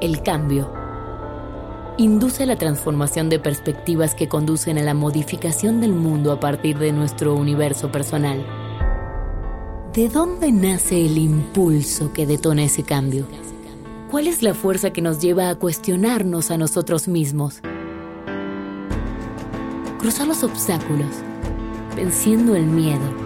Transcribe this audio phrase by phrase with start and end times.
[0.00, 0.70] El cambio
[1.96, 6.92] induce la transformación de perspectivas que conducen a la modificación del mundo a partir de
[6.92, 8.44] nuestro universo personal.
[9.94, 13.26] ¿De dónde nace el impulso que detona ese cambio?
[14.10, 17.60] ¿Cuál es la fuerza que nos lleva a cuestionarnos a nosotros mismos?
[19.98, 21.16] Cruzar los obstáculos,
[21.96, 23.25] venciendo el miedo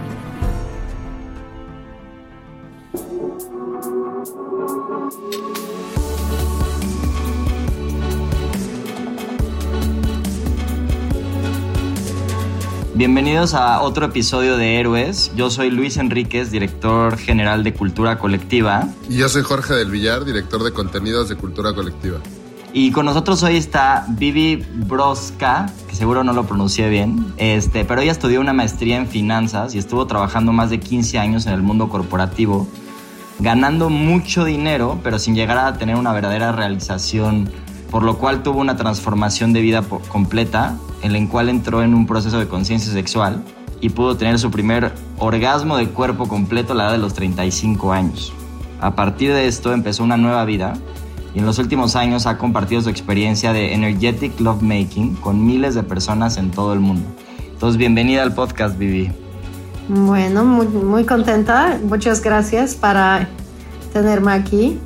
[13.01, 15.31] Bienvenidos a otro episodio de Héroes.
[15.35, 18.87] Yo soy Luis Enríquez, director general de Cultura Colectiva.
[19.09, 22.19] Y yo soy Jorge del Villar, director de contenidos de Cultura Colectiva.
[22.73, 28.01] Y con nosotros hoy está Vivi Broska, que seguro no lo pronuncié bien, este, pero
[28.01, 31.63] ella estudió una maestría en finanzas y estuvo trabajando más de 15 años en el
[31.63, 32.67] mundo corporativo,
[33.39, 37.49] ganando mucho dinero, pero sin llegar a tener una verdadera realización,
[37.91, 42.07] por lo cual tuvo una transformación de vida completa en el cual entró en un
[42.07, 43.43] proceso de conciencia sexual
[43.81, 47.91] y pudo tener su primer orgasmo de cuerpo completo a la edad de los 35
[47.91, 48.33] años.
[48.79, 50.73] A partir de esto empezó una nueva vida
[51.35, 55.83] y en los últimos años ha compartido su experiencia de energetic lovemaking con miles de
[55.83, 57.05] personas en todo el mundo.
[57.51, 59.11] Entonces, bienvenida al podcast, Vivi.
[59.87, 61.79] Bueno, muy, muy contenta.
[61.83, 63.27] Muchas gracias para
[63.93, 64.79] tenerme aquí.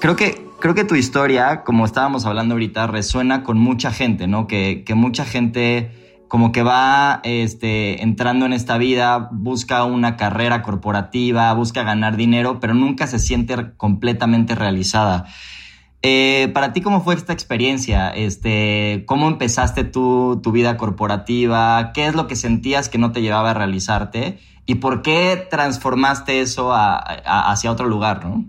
[0.00, 4.46] Creo que creo que tu historia, como estábamos hablando ahorita, resuena con mucha gente, ¿no?
[4.46, 5.90] Que, mucha gente
[6.28, 12.60] como que va este, entrando en esta vida, busca una carrera corporativa, busca ganar dinero,
[12.60, 15.24] pero nunca se siente completamente realizada.
[16.00, 18.10] Eh, para ti, ¿cómo fue esta experiencia?
[18.10, 21.90] Este, ¿Cómo empezaste tú tu vida corporativa?
[21.92, 24.38] ¿Qué es lo que sentías que no te llevaba a realizarte?
[24.64, 28.44] ¿Y por qué transformaste eso hacia otro lugar, no?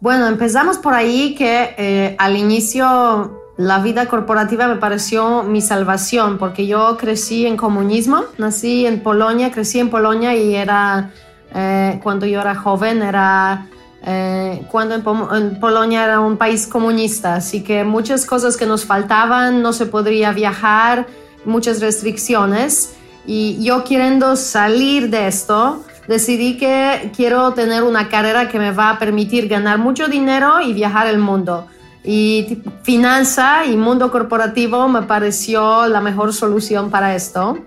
[0.00, 6.38] Bueno, empezamos por ahí que eh, al inicio la vida corporativa me pareció mi salvación
[6.38, 11.10] porque yo crecí en comunismo, nací en Polonia, crecí en Polonia y era,
[11.52, 13.66] eh, cuando yo era joven, era,
[14.06, 19.60] eh, cuando en, Polonia era un país comunista, así que muchas cosas que nos faltaban,
[19.60, 21.08] no se podría viajar,
[21.44, 22.94] muchas restricciones.
[23.26, 28.90] Y yo queriendo salir de esto, decidí que quiero tener una carrera que me va
[28.90, 31.66] a permitir ganar mucho dinero y viajar el mundo.
[32.02, 37.58] Y finanza y mundo corporativo me pareció la mejor solución para esto.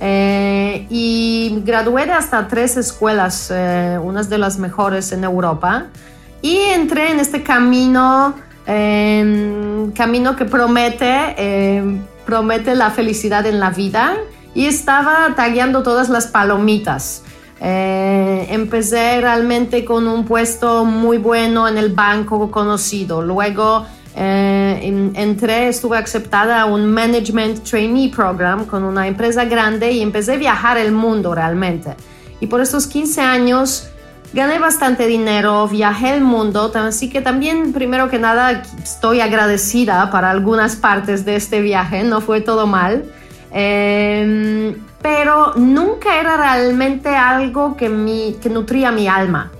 [0.00, 5.86] Eh, y gradué de hasta tres escuelas, eh, unas de las mejores en Europa.
[6.40, 8.34] Y entré en este camino,
[8.66, 14.16] eh, camino que promete, promete la felicidad en la vida.
[14.54, 17.23] Y estaba tagueando todas las palomitas.
[17.66, 23.22] Eh, empecé realmente con un puesto muy bueno en el banco conocido.
[23.22, 30.02] Luego eh, entré, estuve aceptada a un Management Trainee Program con una empresa grande y
[30.02, 31.94] empecé a viajar el mundo realmente.
[32.38, 33.88] Y por estos 15 años
[34.34, 40.30] gané bastante dinero, viajé el mundo, así que también primero que nada estoy agradecida para
[40.30, 43.06] algunas partes de este viaje, no fue todo mal.
[43.52, 49.52] Eh, pero nunca era realmente algo que, mi, que nutría mi alma.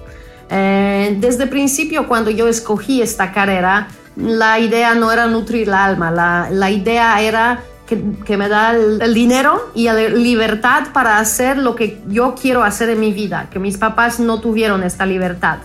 [0.48, 5.74] Eh, desde el principio, cuando yo escogí esta carrera, la idea no era nutrir el
[5.74, 11.18] alma, la, la idea era que, que, me da el, dinero y la libertad para
[11.18, 15.04] hacer lo que yo quiero hacer en mi vida, que mis papás no tuvieron esta
[15.04, 15.58] libertad.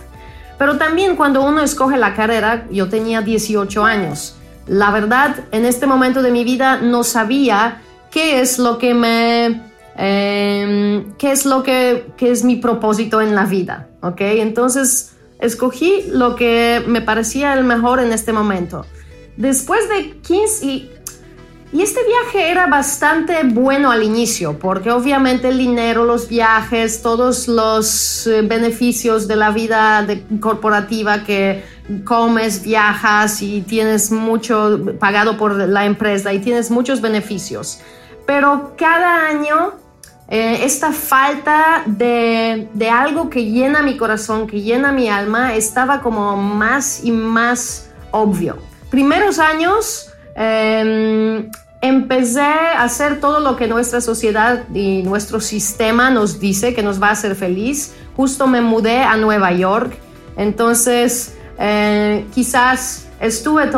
[0.58, 4.36] Pero también cuando uno escoge la carrera, yo tenía 18 años.
[4.66, 7.80] La verdad, en este momento de mi vida no sabía
[8.10, 9.69] qué es lo que me
[10.02, 14.22] Em, qué es lo que, es mi propósito en la vida, ¿ok?
[14.22, 18.86] Entonces escogí lo que me parecía el mejor en este momento.
[19.36, 20.90] después de 15 y,
[21.74, 27.46] y este viaje era bastante bueno al inicio, porque obviamente el dinero, los viajes, todos
[27.46, 30.06] los eh, beneficios de la vida
[30.40, 31.62] corporativa que
[32.06, 37.80] comes, viajas y tienes mucho pagado por la empresa y tienes muchos beneficios.
[38.26, 39.74] Pero cada año
[40.30, 46.36] eh, esta falta de, algo que llena mi corazón, que llena mi alma, estaba como
[46.36, 48.58] más y más obvio.
[48.90, 51.50] Primeros años em,
[51.80, 57.02] empecé a hacer todo lo que nuestra sociedad y nuestro sistema nos dice que nos
[57.02, 57.92] va a hacer feliz.
[58.16, 59.96] Justo me mudé a Nueva York,
[60.36, 63.68] entonces eh, quizás estuve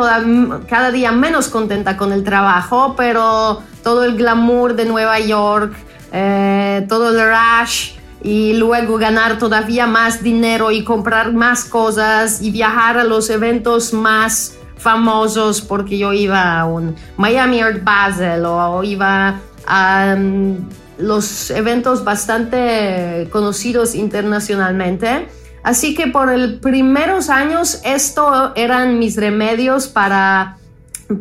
[0.69, 5.73] cada día menos contenta con el trabajo, pero todo el glamour de Nueva York,
[6.13, 12.51] eh, todo el rush y luego ganar todavía más dinero y comprar más cosas y
[12.51, 18.83] viajar a los eventos más famosos porque yo iba a un Miami Art Basel o
[18.83, 20.57] iba a mm,
[20.99, 25.27] los eventos bastante conocidos internacionalmente.
[25.63, 30.57] Así que por los primeros años esto eran mis remedios para,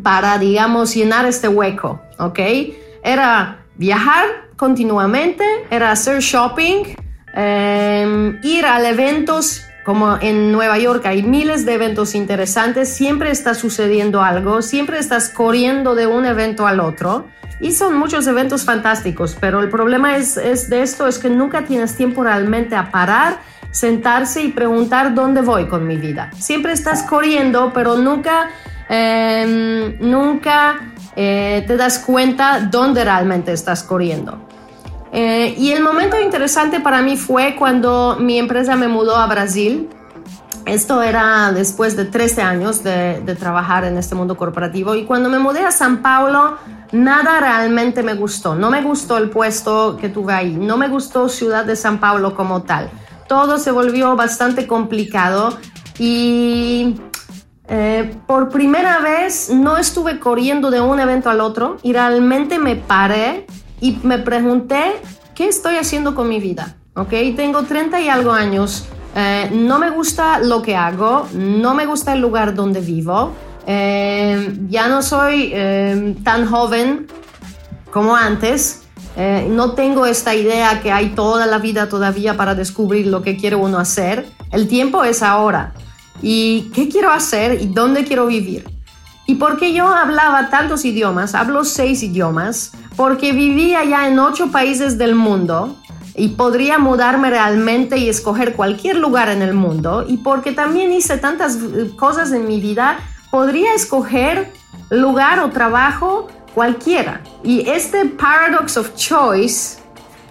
[0.03, 2.39] para, digamos, llenar este hueco, ¿ok?
[3.05, 6.95] Era viajar continuamente, era hacer shopping,
[7.35, 13.55] em, ir a eventos como en Nueva York hay miles de eventos interesantes, siempre está
[13.55, 17.27] sucediendo algo, siempre estás corriendo de un evento al otro
[17.59, 21.97] y son muchos eventos fantásticos, pero el problema es, de esto es que nunca tienes
[21.97, 23.41] tiempo realmente a parar,
[23.73, 26.31] sentarse y preguntar dónde voy con mi vida.
[26.39, 28.49] Siempre estás corriendo, pero nunca,
[28.89, 34.52] em, nunca eh, te das cuenta dónde realmente estás corriendo.
[35.13, 39.91] Eh, y el momento interesante para mí fue cuando mi empresa me mudó a Brasil.
[40.65, 45.29] Esto era después de 13 años de, de, trabajar en este mundo corporativo y cuando
[45.29, 46.57] me mudé a San Paulo,
[46.93, 48.55] nada realmente me gustó.
[48.55, 52.35] No me gustó el puesto que tuve ahí, no me gustó Ciudad de San Paulo
[52.35, 52.91] como tal.
[53.29, 55.59] Todo se volvió bastante complicado
[55.99, 56.95] y
[57.69, 62.77] eh, por primera vez no estuve corriendo de un evento al otro y realmente me
[62.77, 63.47] paré
[63.83, 64.95] y me pregunté
[65.35, 66.77] qué estoy haciendo con mi vida.
[66.95, 67.11] ¿ok?
[67.37, 72.15] Tengo 30 y algo años, eh, no me gusta lo que hago, no me gusta
[72.15, 73.33] el lugar donde vivo,
[73.67, 75.53] eh, ya no soy
[76.25, 77.09] tan joven
[77.91, 78.79] como antes.
[79.51, 83.57] no tengo esta idea que hay toda la vida todavía para descubrir lo que quiere
[83.57, 84.27] uno hacer.
[84.51, 85.75] El tiempo es ahora
[86.23, 88.65] y qué quiero hacer y dónde quiero vivir.
[89.27, 94.99] Y porque yo hablaba tantos idiomas, hablo seis idiomas, porque vivía ya en ocho países
[94.99, 95.77] del mundo
[96.15, 101.17] y podría mudarme realmente y escoger cualquier lugar en el mundo, y porque también hice
[101.17, 102.99] tantas eh, cosas en mi vida,
[103.31, 104.53] podría escoger
[104.91, 107.23] lugar o trabajo cualquiera.
[107.43, 109.79] Y este paradox of choice,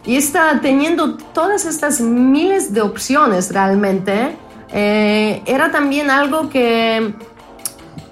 [0.06, 4.36] y está teniendo todas estas miles de opciones realmente,
[4.74, 7.14] eh, era también algo que,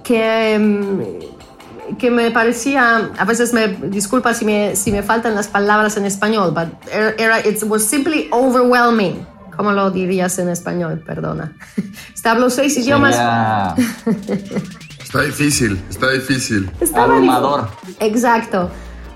[0.10, 5.48] que, mm, que, me parecía, a veces me disculpa si me, si me faltan las
[5.48, 9.24] palabras en español, but era, it was simply overwhelming.
[9.56, 11.04] ¿Cómo lo dirías en español?
[11.06, 11.54] Perdona.
[12.24, 13.16] Hablo seis idiomas.
[15.04, 16.70] Está difícil, está difícil.
[16.80, 17.68] Está Abrumador.
[18.00, 18.70] Exacto.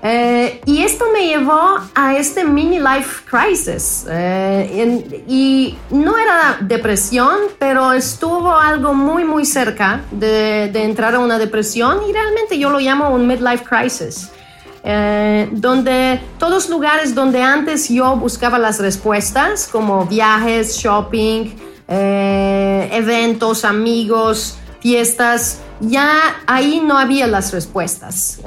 [0.06, 4.04] Eh, y esto me llevó a este mini life crisis.
[4.06, 11.38] Eh, y no era depresión, pero estuvo algo muy, muy cerca de, entrar a una
[11.38, 14.30] depresión y realmente yo lo llamo un midlife crisis.
[14.86, 21.46] Eh, donde todos lugares donde antes yo buscaba las respuestas, como viajes, shopping,
[21.88, 28.40] eventos, amigos, fiestas, ya ahí no había las respuestas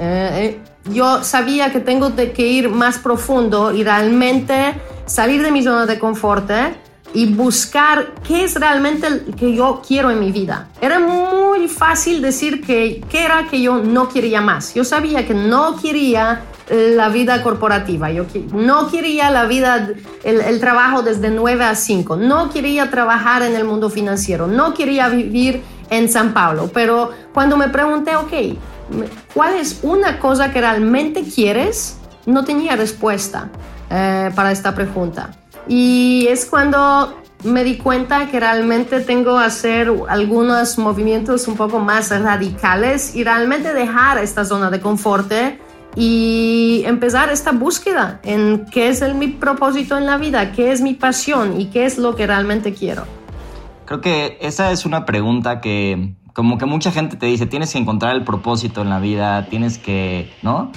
[0.92, 4.74] yo sabía que tengo que ir más profundo y realmente
[5.06, 6.74] salir de mi zona de confort ¿eh?
[7.14, 10.68] y buscar qué es realmente lo que yo quiero en mi vida.
[10.80, 14.74] Era muy fácil decir que qué era que yo no quería más.
[14.74, 19.88] Yo sabía que no quería la vida corporativa, yo no quería la vida,
[20.22, 24.74] el, el trabajo desde 9 a 5, no quería trabajar en el mundo financiero, no
[24.74, 28.32] quería vivir en San Paulo, pero cuando me pregunté, ok,
[29.34, 31.98] ¿Cuál es una cosa que realmente quieres?
[32.26, 33.50] No tenía respuesta
[33.90, 35.30] eh, para esta pregunta.
[35.66, 37.14] Y es cuando
[37.44, 43.22] me di cuenta que realmente tengo que hacer algunos movimientos un poco más radicales y
[43.22, 45.32] realmente dejar esta zona de confort
[45.94, 50.80] y empezar esta búsqueda en qué es el, mi propósito en la vida, qué es
[50.80, 53.04] mi pasión y qué es lo que realmente quiero.
[53.84, 57.78] Creo que esa es una pregunta que como que mucha gente te dice, tienes que
[57.78, 60.70] encontrar el propósito en la vida, tienes que, ¿no?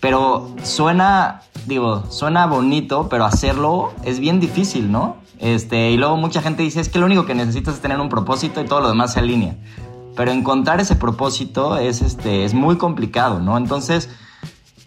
[0.00, 5.16] Pero suena, digo, suena bonito, pero hacerlo es bien difícil, ¿no?
[5.40, 8.08] Este, y luego mucha gente dice, es que lo único que necesitas es tener un
[8.08, 9.56] propósito y todo lo demás se alinea.
[10.16, 13.58] Pero encontrar ese propósito es, este, es muy complicado, ¿no?
[13.58, 14.08] Entonces,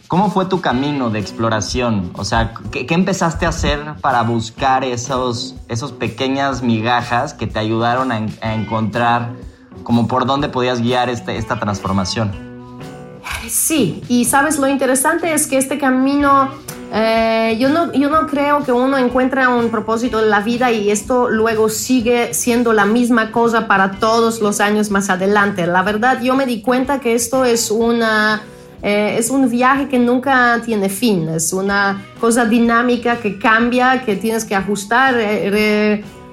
[0.07, 2.09] ¿cómo fue tu camino de exploración?
[2.15, 8.11] O sea, ¿qué, empezaste a hacer para buscar esos, esos pequeñas migajas que te ayudaron
[8.11, 9.45] a encontrar
[9.87, 12.33] como por dónde podías guiar este, esta transformación.
[13.47, 16.49] Sí, y sabes, lo interesante es que este camino,
[16.91, 20.91] eh, yo, no, yo no creo que uno encuentre un propósito en la vida y
[20.91, 25.65] esto luego sigue siendo la misma cosa para todos los años más adelante.
[25.65, 28.41] La verdad, yo me di cuenta que esto es una...
[28.83, 34.17] Eh, es un viaje que nunca tiene fin, es una cosa dinámica que cambia, que
[34.17, 35.15] tienes que ajustar,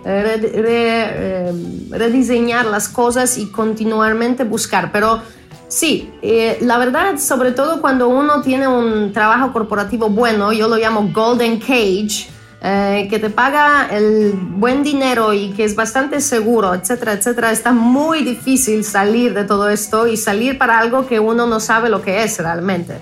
[0.05, 1.53] eh,
[1.91, 4.93] rediseñar las cosas y continuamente buscar.
[4.93, 5.21] Pero
[5.69, 10.77] sí, eh, la verdad, sobre todo cuando uno tiene un trabajo corporativo bueno, yo lo
[10.77, 12.29] llamo Golden Cage,
[12.67, 17.73] eh, que te paga el buen dinero y que es bastante seguro, etcétera, etcétera, está
[17.73, 22.01] muy difícil salir de todo esto y salir para algo que uno no sabe lo
[22.01, 22.99] que es realmente.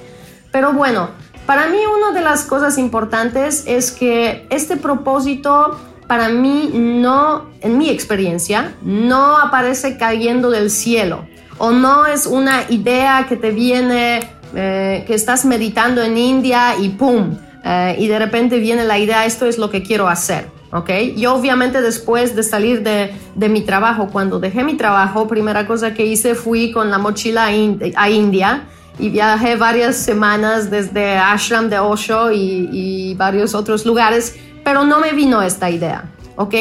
[0.50, 1.10] Pero bueno,
[1.46, 5.78] para mí una de las cosas importantes es que este propósito
[6.12, 11.24] para mí no, en mi experiencia, no aparece cayendo del cielo
[11.56, 14.20] o no es una idea que te viene,
[14.54, 17.34] eh, que estás meditando en India y ¡pum!
[17.64, 20.50] Eh, y de repente viene la idea, esto es lo que quiero hacer.
[20.70, 20.90] ¿ok?
[21.16, 25.94] Yo obviamente después de salir de, de, mi trabajo, cuando dejé mi trabajo, primera cosa
[25.94, 28.64] que hice fui con la mochila a, India
[28.98, 35.00] y viajé varias semanas desde Ashram de Osho y, y varios otros lugares pero no
[35.00, 36.04] me vino esta idea,
[36.36, 36.54] ¿ok?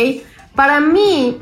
[0.55, 1.37] Para mí,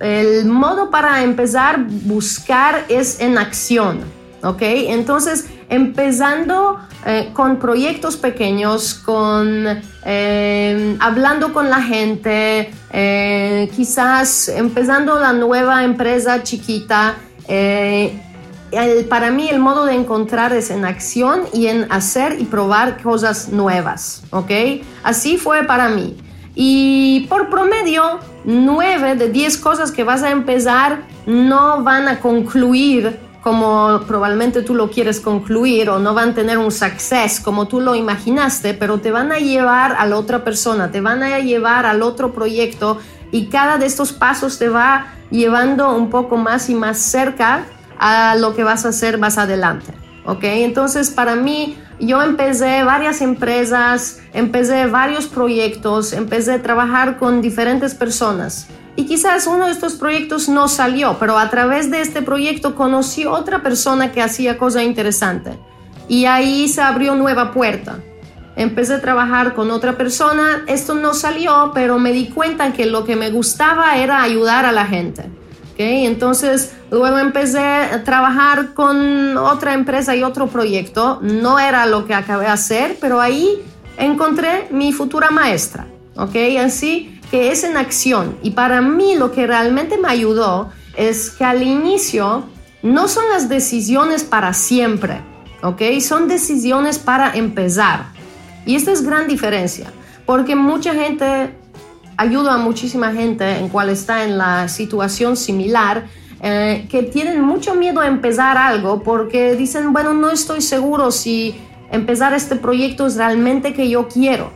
[0.00, 4.00] el modo para empezar buscar es en acción,
[4.42, 4.62] ¿ok?
[4.62, 9.66] Entonces, empezando eh, con proyectos pequeños, con
[10.04, 17.16] eh, hablando con la gente, eh, quizás empezando la nueva empresa chiquita.
[19.08, 23.48] Para mí el modo de encontrar es en acción y en hacer y probar cosas
[23.48, 24.50] nuevas, ¿ok?
[25.02, 26.16] Así fue para mí.
[26.54, 33.18] Y por promedio, 9 de 10 cosas que vas a empezar no van a concluir
[33.44, 37.78] como probablemente tú lo quieres concluir o no van a tener un success como tú
[37.78, 41.84] lo imaginaste, pero te van a llevar a la otra persona, te van a llevar
[41.84, 42.98] al otro proyecto
[43.30, 47.66] y cada de estos pasos te va llevando un poco más y más cerca
[48.06, 49.94] a lo que vas a hacer más adelante.
[50.26, 50.44] ¿Ok?
[50.44, 57.94] Entonces, para mí, yo empecé varias empresas, empecé varios proyectos, empecé a trabajar con diferentes
[57.94, 58.68] personas.
[58.94, 63.24] Y quizás uno de estos proyectos no salió, pero a través de este proyecto conocí
[63.24, 65.58] otra persona que hacía cosa interesante.
[66.06, 68.00] Y ahí se abrió nueva puerta.
[68.54, 73.04] Empecé a trabajar con otra persona, esto no salió, pero me di cuenta que lo
[73.04, 75.30] que me gustaba era ayudar a la gente.
[75.78, 81.18] Entonces, luego empecé a trabajar con otra empresa y otro proyecto.
[81.22, 83.62] No era lo que acabé de hacer, pero ahí
[83.98, 85.86] encontré mi futura maestra.
[86.16, 86.36] ¿ok?
[86.60, 88.36] Así que es en acción.
[88.42, 92.44] Y para mí lo que realmente me ayudó es que al inicio
[92.82, 95.20] no son las decisiones para siempre.
[95.62, 95.82] ¿ok?
[96.00, 98.06] Son decisiones para empezar.
[98.66, 99.92] Y esta es gran diferencia.
[100.26, 101.54] Porque mucha gente
[102.16, 106.06] ayudo a muchísima gente en cual está en la situación similar
[106.42, 111.54] eh, que tienen mucho miedo a empezar algo porque dicen, bueno, no estoy seguro si
[111.90, 114.52] empezar este proyecto es realmente que yo quiero.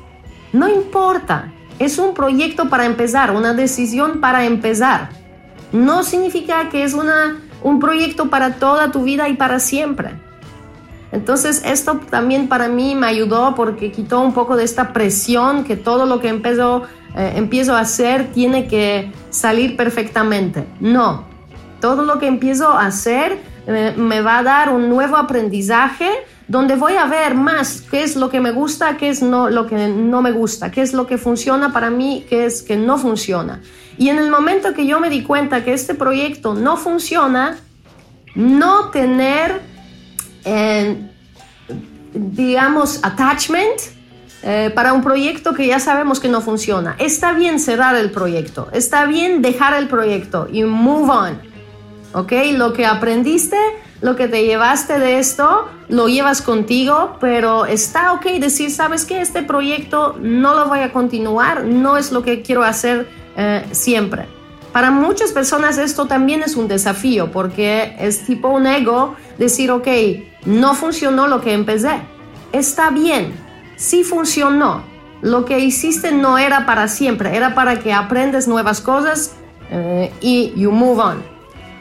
[0.53, 5.11] No importa, es un proyecto para empezar, una decisión para empezar.
[5.73, 10.28] No significa que es una, un proyecto para toda tu vida y para siempre.
[11.13, 15.77] Entonces esto también para mí me ayudó porque quitó un poco de esta presión que
[15.77, 16.83] todo lo que empezó
[17.17, 20.67] eh, empiezo a hacer tiene que salir perfectamente.
[20.81, 21.25] No,
[21.81, 26.11] todo lo que empiezo a hacer eh, me va a dar un nuevo aprendizaje
[26.49, 29.67] donde voy a ver más qué es lo que me gusta, qué es no, lo
[29.67, 32.97] que no me gusta, qué es lo que funciona para mí, qué es que no
[32.97, 33.61] funciona.
[33.99, 37.59] Y en el momento que yo me di cuenta que este proyecto no funciona,
[38.35, 39.61] no tener,
[42.13, 43.99] digamos, attachment,
[44.43, 46.95] eh, para un proyecto que ya sabemos que no funciona.
[46.99, 51.41] Está bien cerrar el proyecto, está bien dejar el proyecto y move on.
[52.15, 52.33] ¿Ok?
[52.53, 53.59] Lo que aprendiste,
[54.01, 59.21] lo que te llevaste de esto, lo llevas contigo, pero está ok decir, sabes que
[59.21, 64.27] este proyecto no lo voy a continuar, no es lo que quiero hacer eh, siempre.
[64.73, 69.89] Para muchas personas esto también es un desafío porque es tipo un ego decir, ok,
[70.45, 72.01] no funcionó lo que empecé.
[72.53, 73.35] Está bien,
[73.77, 74.83] sí funcionó.
[75.21, 79.33] Lo que hiciste no era para siempre, era para que aprendes nuevas cosas
[79.71, 81.23] eh, y you move on.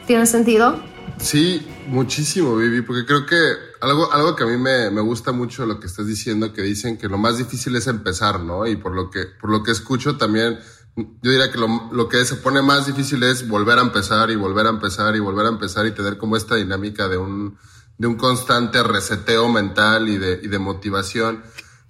[0.06, 0.82] ¿Tiene sentido?
[1.18, 3.36] Sí, muchísimo, Vivi, porque creo que
[3.80, 6.96] algo, algo que a mí me, me, gusta mucho lo que estás diciendo, que dicen
[6.96, 8.66] que lo más difícil es empezar, ¿no?
[8.66, 10.58] Y por lo que, por lo que escucho también,
[10.96, 14.36] yo diría que lo, lo que se pone más difícil es volver a empezar y
[14.36, 17.56] volver a empezar y volver a empezar y tener como esta dinámica de un,
[17.98, 21.42] de un constante reseteo mental y de, y de motivación.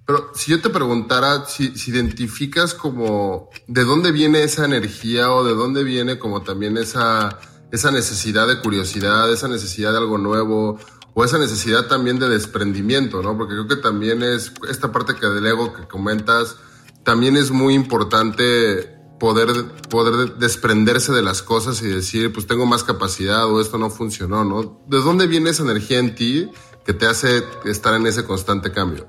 [0.07, 5.45] Pero si yo te preguntara si, si, identificas como de dónde viene esa energía o
[5.45, 7.39] de dónde viene como también esa,
[7.71, 10.79] esa necesidad de curiosidad, esa necesidad de algo nuevo
[11.13, 13.37] o esa necesidad también de desprendimiento, ¿no?
[13.37, 16.57] Porque creo que también es esta parte que del ego que comentas,
[17.03, 19.49] también es muy importante poder,
[19.89, 24.45] poder desprenderse de las cosas y decir, pues tengo más capacidad o esto no funcionó,
[24.45, 24.81] ¿no?
[24.87, 26.51] ¿De dónde viene esa energía en ti
[26.85, 29.07] que te hace estar en ese constante cambio?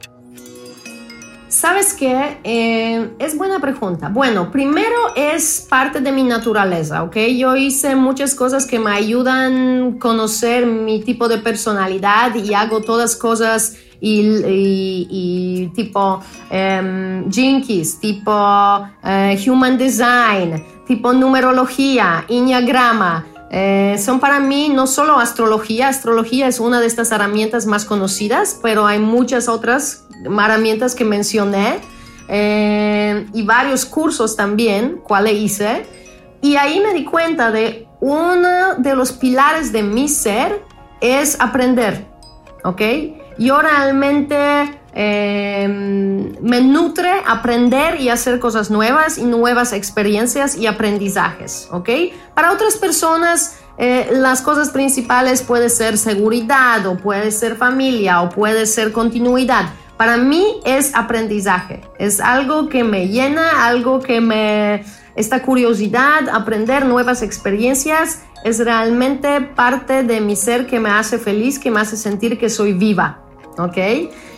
[1.49, 2.39] ¿Sabes qué?
[2.43, 4.09] Eh, es buena pregunta.
[4.09, 7.17] Bueno, primero es parte de mi naturaleza, ¿ok?
[7.35, 12.81] Yo hice muchas cosas que me ayudan a conocer mi tipo de personalidad y hago
[12.81, 23.25] todas cosas y, tipo um, Jinkies, tipo uh, Human Design, tipo numerología, Enneagrama.
[23.51, 28.59] Eh, son para mí no solo astrología, astrología es una de estas herramientas más conocidas,
[28.61, 31.79] pero hay muchas otras herramientas que mencioné
[32.27, 35.85] eh, y varios cursos también, cuales hice.
[36.41, 40.63] Y ahí me di cuenta de uno de los pilares de mi ser
[41.01, 42.05] es aprender,
[42.63, 42.81] ¿ok?
[43.39, 44.37] Yo realmente
[44.93, 45.65] eh,
[46.41, 51.89] me nutre aprender y hacer cosas nuevas y nuevas experiencias y aprendizajes, ¿ok?
[52.35, 58.29] Para otras personas eh, las cosas principales puede ser seguridad o puede ser familia o
[58.29, 59.69] puede ser continuidad.
[59.95, 64.83] Para mí es aprendizaje, es algo que me llena, algo que me...
[65.15, 71.59] Esta curiosidad, aprender nuevas experiencias, es realmente parte de mi ser que me hace feliz,
[71.59, 73.19] que me hace sentir que soy viva,
[73.57, 73.77] ¿ok?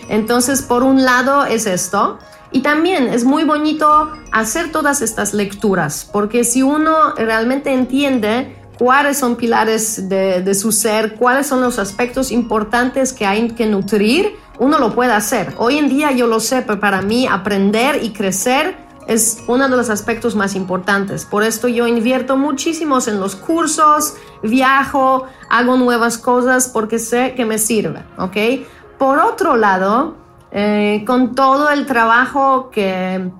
[0.10, 2.20] Entonces, por un lado es esto.
[2.52, 9.20] Y también es muy bonito hacer todas estas lecturas, porque si uno realmente entiende cuáles
[9.20, 14.80] son pilares de, su ser, cuáles son los aspectos importantes que hay que nutrir, uno
[14.80, 15.54] lo puede hacer.
[15.60, 18.76] Hoy en día yo lo sé, pero para mí aprender y crecer
[19.08, 21.26] es uno de los aspectos más importantes.
[21.26, 27.46] Por esto yo invierto muchísimos en los cursos, viajo, hago nuevas cosas porque sé que
[27.46, 28.66] me sirve, ¿ok?
[29.02, 30.16] Por otro lado,
[30.52, 33.32] eh, con todo el trabajo que...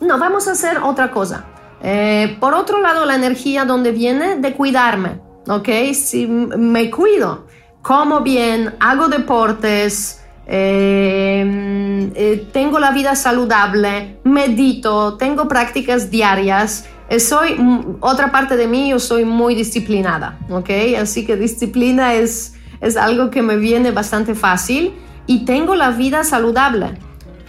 [0.00, 1.46] No, vamos a hacer otra cosa.
[1.82, 5.68] Eh, por otro lado, la energía donde viene de cuidarme, ¿ok?
[5.92, 7.48] Si me cuido,
[7.82, 16.88] como bien, hago deportes, eh, tengo la vida saludable, medito, tengo prácticas diarias,
[17.18, 17.58] soy,
[17.98, 20.70] otra parte de mí, yo soy muy disciplinada, ¿ok?
[21.00, 22.53] Así que disciplina es
[22.84, 24.94] es algo que me viene bastante fácil
[25.26, 26.98] y tengo la vida saludable.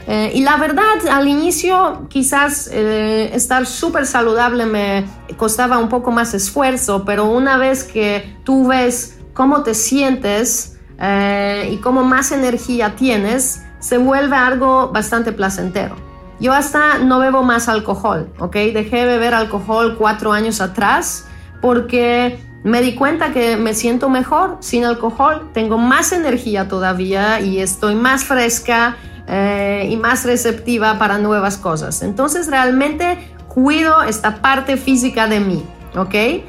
[0.08, 6.12] Eh, y la verdad, al inicio quizás eh, estar súper saludable me costaba un poco
[6.12, 12.32] más esfuerzo, pero una vez que tú ves cómo te sientes eh, y cómo más
[12.32, 15.96] energía tienes, se vuelve algo bastante placentero.
[16.40, 18.54] Yo hasta no bebo más alcohol, ¿ok?
[18.54, 21.26] Dejé de beber alcohol cuatro años atrás
[21.62, 27.60] porque me di cuenta que me siento mejor sin alcohol, tengo más energía todavía y
[27.60, 28.98] estoy más fresca
[29.28, 32.02] eh, y más receptiva para nuevas cosas.
[32.02, 35.64] Entonces realmente cuido esta parte física de mí,
[35.96, 36.44] ¿ok?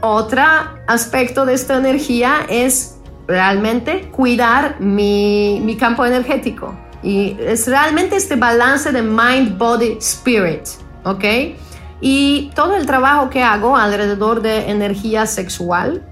[0.00, 0.42] Otro
[0.88, 2.96] aspecto de esta energía es
[3.28, 6.74] realmente cuidar mi, mi campo energético.
[7.04, 10.66] Y es realmente este balance de mind, body, spirit,
[11.04, 11.24] ¿ok?
[12.06, 16.02] Y todo el trabajo que hago alrededor de energía sexual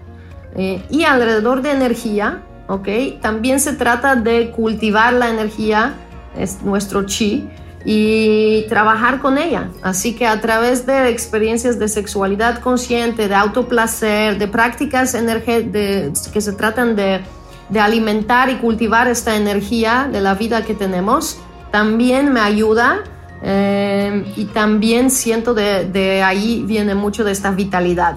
[0.57, 2.89] eh, y alrededor de energía, ¿ok?
[3.21, 5.93] También se trata de cultivar la energía,
[6.35, 7.47] es nuestro chi,
[7.85, 9.69] y trabajar con ella.
[9.83, 16.41] Así que a través de experiencias de sexualidad consciente, de autoplacer, de prácticas de, que
[16.41, 17.21] se tratan de,
[17.69, 21.37] de alimentar y cultivar esta energía de la vida que tenemos,
[21.71, 23.03] también me ayuda
[23.43, 28.17] Em, y también siento de, de, ahí viene mucho de esta vitalidad.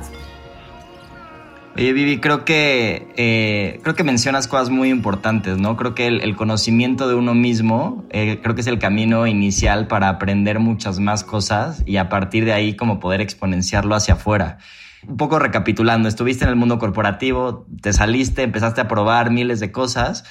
[1.78, 5.76] Oye, Vivi, creo que, eh, creo que mencionas cosas muy importantes, ¿no?
[5.76, 10.08] Creo que el, conocimiento de uno mismo, eh, creo que es el camino inicial para
[10.08, 14.60] aprender muchas más cosas y a partir de ahí como poder exponenciarlo hacia afuera.
[15.06, 19.74] Un poco recapitulando, estuviste en el mundo corporativo, te saliste, empezaste a probar miles de
[19.74, 20.24] cosas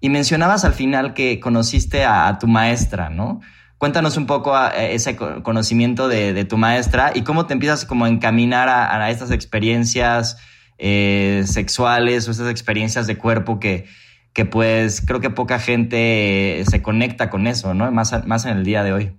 [0.00, 3.40] y mencionabas al final que conociste a, tu maestra, ¿no?
[3.80, 8.68] Cuéntanos un poco ese conocimiento de, tu maestra y cómo te empiezas como a encaminar
[8.68, 10.36] a, a estas experiencias
[10.76, 13.86] eh, sexuales o esas experiencias de cuerpo que,
[14.34, 17.90] que pues creo que poca gente se conecta con eso, ¿no?
[17.90, 19.16] Más, más en el día de hoy.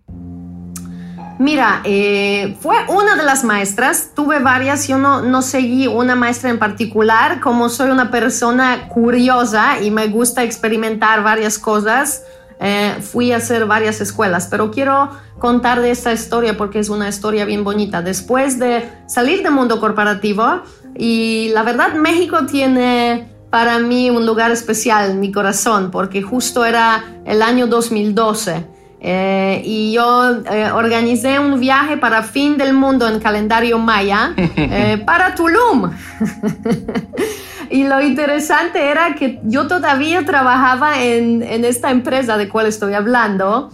[1.40, 6.52] Mira, eh, fue una de las maestras, tuve varias, yo no, no seguí una maestra
[6.52, 12.26] en particular, como soy una persona curiosa y me gusta experimentar varias cosas,
[12.62, 17.10] eh, fui a hacer varias escuelas, pero quiero contar de esta historia porque es una
[17.10, 18.02] historia bien bonita.
[18.02, 20.62] Después de salir del mundo corporativo,
[20.96, 26.64] y la verdad, México tiene para mí un lugar especial en mi corazón, porque justo
[26.64, 28.66] era el año 2012.
[29.04, 35.02] Eh, y yo eh, organicé un viaje para fin del mundo en calendario maya eh,
[35.04, 35.90] para Tulum.
[37.72, 42.94] y lo interesante era que yo todavía trabajaba en, en esta empresa de cual estoy
[42.94, 43.70] hablando,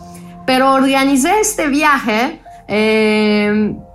[0.46, 2.42] pero organicé este viaje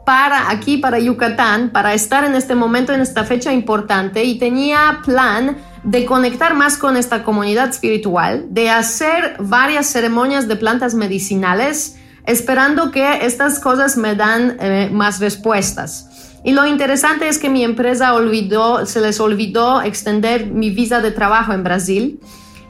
[0.04, 5.00] para aquí, para Yucatán, para estar en este momento, en esta fecha importante y tenía
[5.04, 11.98] plan de conectar más con esta comunidad espiritual, de hacer varias ceremonias de plantas medicinales,
[12.26, 16.31] esperando que estas cosas me dan eh, más respuestas.
[16.44, 21.12] Y lo interesante es que mi empresa olvidó, se les olvidó extender mi visa de
[21.12, 22.20] trabajo en Brasil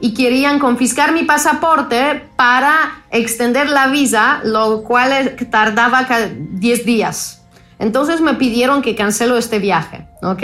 [0.00, 7.42] y querían confiscar mi pasaporte para extender la visa, lo cual tardaba 10 días.
[7.78, 10.42] Entonces me pidieron que cancelo este viaje, ¿ok?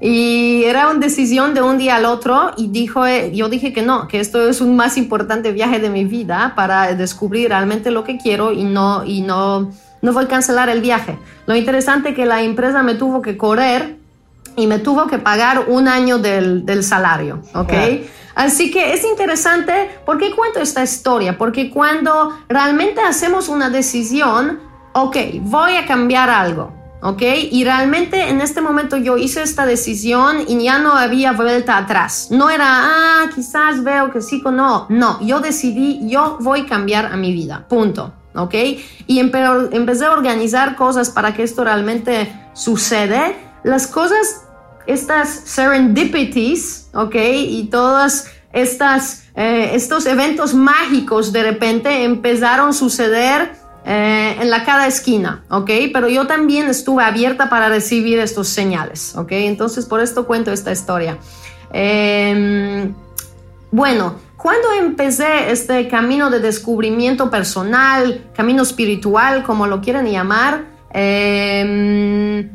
[0.00, 3.82] Y era una decisión de un día al otro y dijo, eh, yo dije que
[3.82, 8.04] no, que esto es un más importante viaje de mi vida para descubrir realmente lo
[8.04, 11.18] que quiero y no, y no, no voy a cancelar el viaje.
[11.46, 13.96] Lo interesante es que la empresa me tuvo que correr
[14.56, 17.72] y me tuvo que pagar un año del, del salario, ¿ok?
[18.34, 21.36] Así que es interesante, ¿por qué cuento esta historia?
[21.36, 24.60] Porque cuando realmente hacemos una decisión,
[24.92, 30.44] ok, voy a cambiar algo, ok, y realmente en este momento yo hice esta decisión
[30.46, 32.28] y ya no había vuelta atrás.
[32.30, 36.66] No era, ah, quizás veo que sí o no, no, yo decidí, yo voy a
[36.66, 38.12] cambiar a mi vida, punto.
[38.34, 38.54] ¿Ok?
[39.06, 43.36] Y empecé a organizar cosas para que esto realmente sucede.
[43.64, 44.42] Las cosas
[44.88, 47.14] estas serendipities, ¿ok?
[47.14, 53.52] Y todas estas, eh, estos eventos mágicos de repente empezaron a suceder
[53.84, 55.70] eh, en la cada esquina, ¿ok?
[55.92, 59.32] Pero yo también estuve abierta para recibir estos señales, ¿ok?
[59.32, 61.18] Entonces por esto cuento esta historia.
[61.70, 62.94] Em,
[63.70, 72.48] bueno, cuando empecé este camino de descubrimiento personal, camino espiritual, como lo quieran llamar, eh,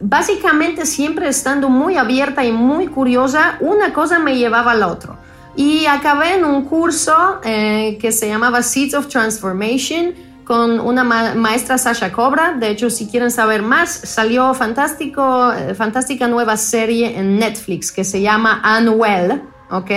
[0.00, 5.18] básicamente siempre estando muy abierta y muy curiosa, una cosa me llevaba a la otra.
[5.54, 10.14] Y acabé en un curso eh, que se llamaba Seeds of Transformation
[10.44, 12.54] con una maestra Sasha Cobra.
[12.54, 18.02] De hecho, si quieren saber más, salió fantástico, eh, fantástica nueva serie en Netflix que
[18.02, 19.90] se llama Unwell, ¿ok?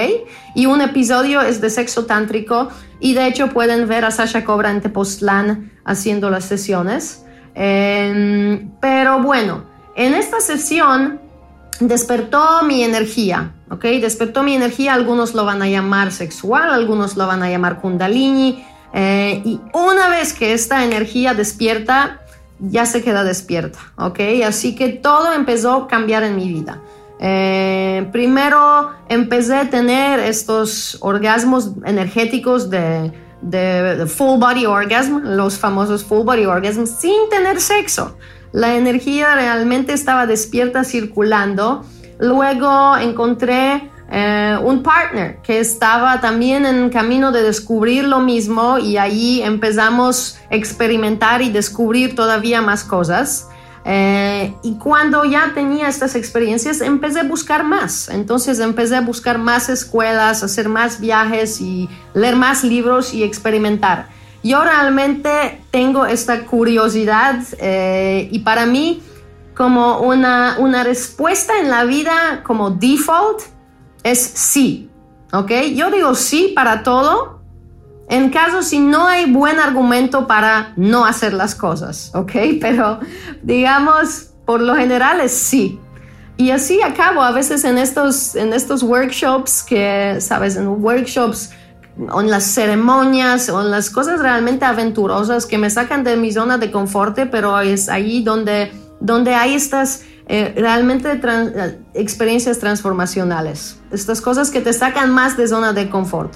[0.55, 4.71] Y un episodio es de sexo tántrico y de hecho pueden ver a Sasha Cobra
[4.71, 7.25] en Tepoztlán haciendo las sesiones.
[7.53, 11.19] Em, pero bueno, en esta sesión
[11.79, 13.83] despertó mi energía, ¿ok?
[13.83, 18.63] Despertó mi energía, algunos lo van a llamar sexual, algunos lo van a llamar kundalini,
[18.93, 22.21] eh, y una vez que esta energía despierta,
[22.59, 24.19] ya se queda despierta, ¿ok?
[24.45, 26.79] Así que todo empezó a cambiar en mi vida.
[27.23, 33.13] Eh, primero empecé a tener estos orgasmos energéticos de
[34.07, 38.17] full body orgasm, los famosos full body orgasm, sin tener sexo.
[38.51, 41.85] La energía realmente estaba despierta circulando.
[42.19, 48.97] Luego encontré eh, un partner que estaba también en camino de descubrir lo mismo y
[48.97, 53.47] ahí empezamos a experimentar y descubrir todavía más cosas.
[53.83, 58.09] Eh, y cuando ya tenía estas experiencias, empecé a buscar más.
[58.09, 64.09] Entonces empecé a buscar más escuelas, hacer más viajes y leer más libros y experimentar.
[64.43, 69.03] Yo realmente tengo esta curiosidad eh, y para mí
[69.55, 73.41] como una, una respuesta en la vida como default
[74.03, 74.89] es sí.
[75.33, 75.51] ¿Ok?
[75.75, 77.40] Yo digo sí para todo
[78.11, 82.31] en caso si no hay buen argumento para no hacer las cosas, ¿ok?
[82.61, 82.99] Pero
[83.41, 85.79] digamos, por lo general es sí.
[86.35, 91.51] y así acabo a veces en estos, en estos workshops que, sabes, en workshops
[91.97, 96.57] en las ceremonias o en las cosas realmente aventurosas que me sacan de mi zona
[96.57, 104.19] de confort, pero es ahí donde, donde hay estas eh, realmente eh, experiencias transformacionales, estas
[104.19, 106.35] cosas que te sacan más de zona de confort.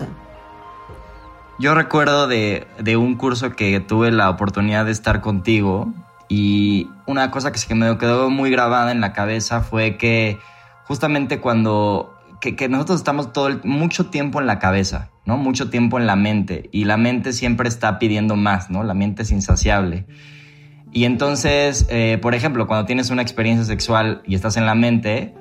[1.58, 5.94] Yo recuerdo de, de, un curso que tuve la oportunidad de estar contigo
[6.28, 10.38] y una cosa que, que me quedó muy grabada en la cabeza fue que
[10.84, 15.38] justamente cuando que, que nosotros estamos todo mucho tiempo en la cabeza, ¿no?
[15.38, 18.84] Mucho tiempo en la mente y la mente siempre está pidiendo más, ¿no?
[18.84, 20.06] La mente es insaciable.
[20.92, 25.34] Y entonces, eh, por ejemplo, cuando tienes una experiencia sexual y estás en la mente,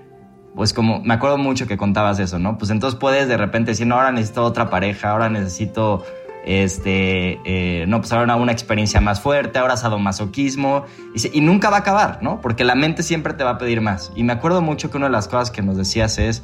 [0.55, 2.59] pues como me acuerdo mucho que contabas eso, ¿no?
[2.59, 6.05] Pues entonces puedes de repente decir, no, ahora necesito otra pareja, ahora necesito,
[6.45, 11.79] este, eh, no, pues ahora una experiencia más fuerte, ahora sadomasoquismo, y, y nunca va
[11.79, 12.41] a acabar, ¿no?
[12.41, 14.13] Porque la mente siempre te va a pedir más.
[14.15, 16.43] Y me acuerdo mucho que una de las cosas que nos decías es,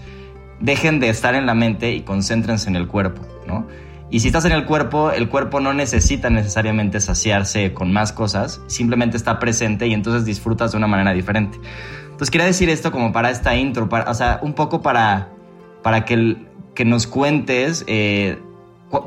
[0.59, 3.67] dejen de estar en la mente y concéntrense en el cuerpo, ¿no?
[4.11, 8.61] Y si estás en el cuerpo, el cuerpo no necesita necesariamente saciarse con más cosas,
[8.67, 11.59] simplemente está presente y entonces disfrutas de una manera diferente.
[12.03, 15.29] Entonces quería decir esto como para esta intro, para, o sea, un poco para,
[15.83, 16.37] para que,
[16.75, 18.39] que nos cuentes eh,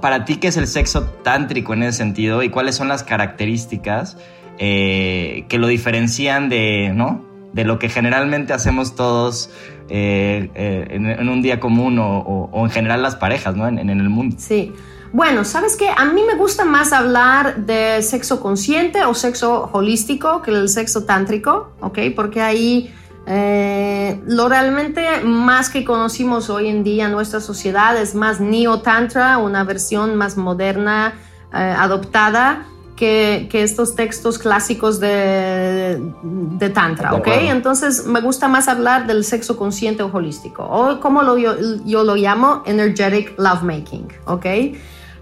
[0.02, 4.18] para ti qué es el sexo tántrico en ese sentido y cuáles son las características
[4.58, 7.26] eh, que lo diferencian de, ¿no?
[7.52, 9.50] de lo que generalmente hacemos todos
[9.90, 13.68] eh, en, un día común o, en general las parejas ¿no?
[13.68, 14.38] en, en el mundo.
[14.40, 14.72] Sí.
[15.14, 15.90] Bueno, ¿sabes qué?
[15.96, 21.04] A mí me gusta más hablar de sexo consciente o sexo holístico que el sexo
[21.04, 22.00] tántrico, ¿ok?
[22.16, 22.92] Porque ahí
[23.28, 29.38] eh, lo realmente más que conocimos hoy en día en nuestra sociedad es más neo-tantra,
[29.38, 31.14] una versión más moderna,
[31.54, 37.28] eh, adoptada, que, estos textos clásicos de, de Tantra, ¿ok?
[37.28, 41.54] Entonces me gusta más hablar del sexo consciente o holístico, o como lo, yo,
[41.86, 44.46] yo, lo llamo, energetic lovemaking, ¿ok?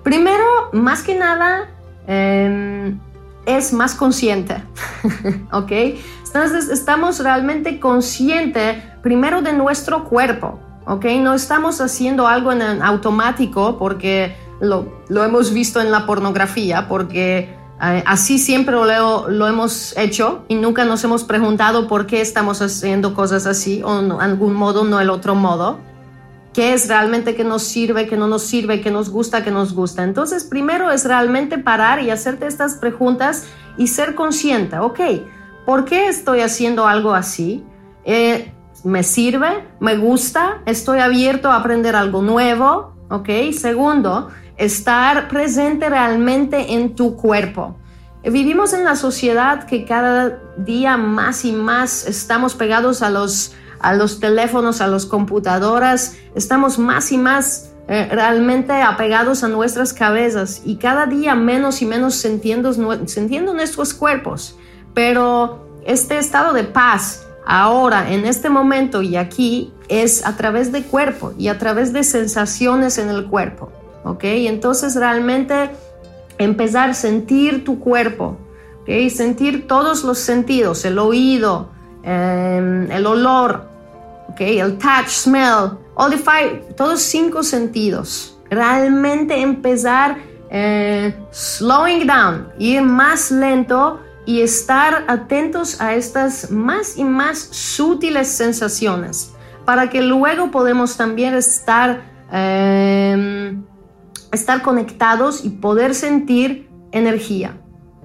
[0.03, 1.69] Primero, más que nada,
[2.07, 2.99] em,
[3.45, 4.63] es más consciente,
[5.51, 5.71] ¿ok?
[6.25, 11.05] Entonces estamos realmente conscientes primero de nuestro cuerpo, ¿ok?
[11.19, 18.03] No estamos haciendo algo en automático porque lo, hemos visto en la pornografía, porque eh,
[18.05, 23.13] así siempre lo, lo, hemos hecho y nunca nos hemos preguntado por qué estamos haciendo
[23.13, 25.79] cosas así o en algún modo, no el otro modo.
[26.53, 29.73] ¿Qué es realmente que nos sirve, que no nos sirve, que nos gusta, que nos
[29.73, 30.03] gusta?
[30.03, 33.45] Entonces, primero es realmente parar y hacerte estas preguntas
[33.77, 34.99] y ser consciente, ok,
[35.65, 37.63] ¿Por qué estoy haciendo algo así?
[38.03, 38.51] Eh,
[38.83, 39.67] ¿Me sirve?
[39.79, 40.61] ¿Me gusta?
[40.65, 42.95] ¿Estoy abierto a aprender algo nuevo?
[43.09, 43.29] ¿Ok?
[43.53, 47.77] Segundo, estar presente realmente en tu cuerpo.
[48.23, 53.93] Vivimos en la sociedad que cada día más y más estamos pegados a los, a
[53.93, 60.61] los teléfonos, a las computadoras, estamos más y más eh, realmente apegados a nuestras cabezas
[60.63, 64.55] y cada día menos y menos sintiendo, nuestros cuerpos.
[64.93, 70.83] Pero este estado de paz ahora, en este momento y aquí, es a través de
[70.83, 73.71] cuerpo y a través de sensaciones en el cuerpo.
[74.05, 74.23] ¿Ok?
[74.23, 75.71] Entonces realmente
[76.37, 78.37] empezar a sentir tu cuerpo.
[78.83, 79.09] ¿Ok?
[79.09, 81.71] Sentir todos los sentidos, el oído,
[82.03, 83.70] em, el olor,
[84.31, 84.41] ¿ok?
[84.41, 88.37] El touch, smell, all the todos cinco sentidos.
[88.49, 90.17] Realmente empezar
[90.49, 98.27] eh, slowing down, ir más lento y estar atentos a estas más y más sutiles
[98.27, 99.33] sensaciones
[99.65, 103.63] para que luego podemos también estar, em,
[104.31, 107.57] estar conectados y poder sentir energía,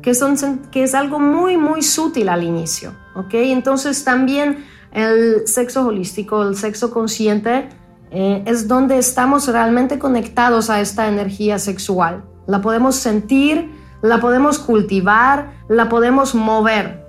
[0.03, 0.37] que, son,
[0.71, 2.95] que es algo muy, muy sutil al inicio.
[3.17, 3.35] ¿ok?
[3.35, 4.65] Entonces también
[4.96, 7.68] el sexo holístico, el sexo consciente,
[8.11, 12.24] eh, es donde estamos realmente conectados a esta energía sexual.
[12.46, 17.04] La podemos sentir, la podemos cultivar, la podemos mover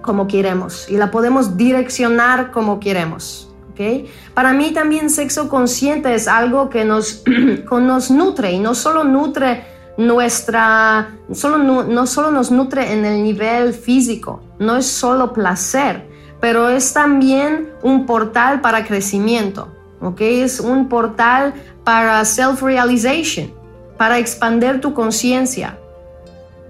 [0.00, 3.52] como queremos y la podemos direccionar como queremos.
[3.72, 4.06] ¿okay?
[4.32, 7.22] Para mí también sexo consciente es algo que nos,
[7.70, 9.64] nos nutre y no solo nutre
[9.98, 16.13] nuestra, solo, no, solo nos nutre en el nivel físico, no es solo placer,
[16.44, 19.68] pero es también un portal para crecimiento,
[20.02, 20.20] ¿ok?
[20.20, 21.54] Es un portal
[21.84, 23.50] para self-realization,
[23.96, 25.78] para expandir tu conciencia,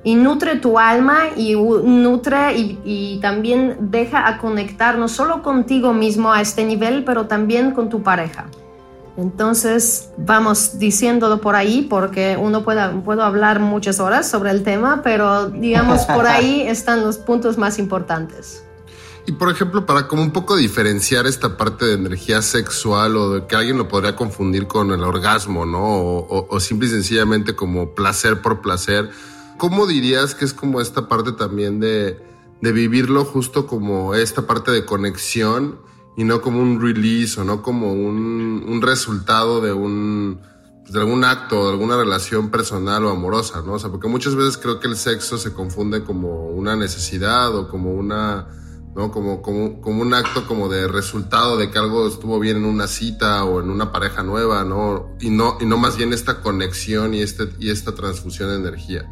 [0.04, 6.32] y nutre tu alma y nutre y, también deja a conectar no solo contigo mismo
[6.32, 8.44] a este nivel, pero también con tu pareja.
[9.16, 15.00] Entonces, vamos diciéndolo por ahí porque uno puede, puedo hablar muchas horas sobre el tema,
[15.02, 18.63] pero digamos por ahí están los puntos más importantes.
[19.26, 23.46] Y por ejemplo, para como un poco diferenciar esta parte de energía sexual o de
[23.46, 25.82] que alguien lo podría confundir con el orgasmo, ¿no?
[25.82, 29.10] O, o simple y sencillamente como placer por placer,
[29.56, 32.22] ¿cómo dirías que es como esta parte también de,
[32.60, 35.78] de vivirlo justo como esta parte de conexión
[36.16, 40.40] y no como un release o no como un, un resultado de un
[40.88, 43.72] de algún acto, de alguna relación personal o amorosa, ¿no?
[43.72, 47.68] O sea, porque muchas veces creo que el sexo se confunde como una necesidad o
[47.68, 48.48] como una,
[48.94, 49.10] ¿no?
[49.10, 52.86] Como, como, como un acto como de resultado de que algo estuvo bien en una
[52.86, 55.16] cita o en una pareja nueva, ¿no?
[55.20, 59.04] Y no, y no más bien esta conexión y, este, y esta transfusión de energía.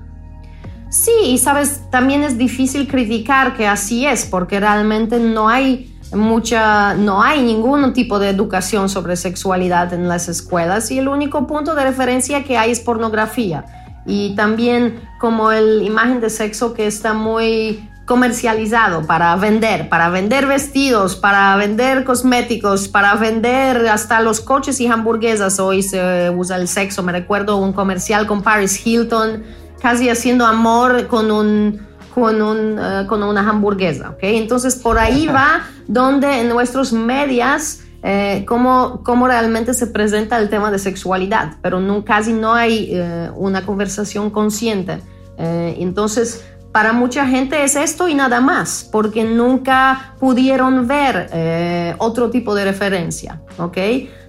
[0.90, 6.94] Sí, y sabes, también es difícil criticar que así es, porque realmente no hay mucha,
[6.94, 11.74] no hay ningún tipo de educación sobre sexualidad en las escuelas y el único punto
[11.74, 13.64] de referencia que hay es pornografía.
[14.04, 20.44] Y también como el imagen de sexo que está muy comercializado para vender, para vender
[20.44, 25.58] vestidos, para vender cosméticos, para vender hasta los coches y hamburguesas.
[25.58, 27.02] Hoy se usa el sexo.
[27.02, 29.44] Me recuerdo un comercial con Paris Hilton
[29.80, 31.80] casi haciendo amor con un
[32.14, 34.24] con, un, uh, con una hamburguesa, ¿ok?
[34.24, 40.50] Entonces por ahí va donde en nuestros medias eh, cómo, cómo, realmente se presenta el
[40.50, 44.98] tema de sexualidad, pero no, casi no hay eh, una conversación consciente.
[45.38, 51.94] Eh, entonces, para mucha gente es esto y nada más, porque nunca pudieron ver eh,
[51.98, 53.76] otro tipo de referencia, ¿ok?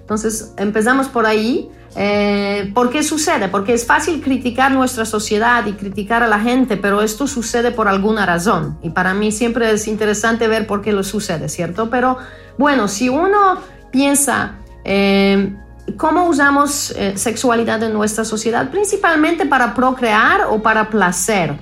[0.00, 1.70] Entonces, empezamos por ahí.
[1.96, 3.48] Eh, ¿Por qué sucede?
[3.48, 7.88] Porque es fácil criticar nuestra sociedad y criticar a la gente, pero esto sucede por
[7.88, 8.78] alguna razón.
[8.82, 11.88] Y para mí siempre es interesante ver por qué lo sucede, ¿cierto?
[11.88, 12.18] Pero
[12.58, 13.58] bueno, si uno
[13.90, 15.54] piensa eh,
[15.96, 21.56] cómo usamos eh, sexualidad en nuestra sociedad, principalmente para procrear o para placer,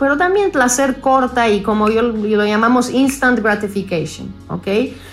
[0.00, 4.66] pero también placer corta y como yo, lo llamamos instant gratification, ¿ok?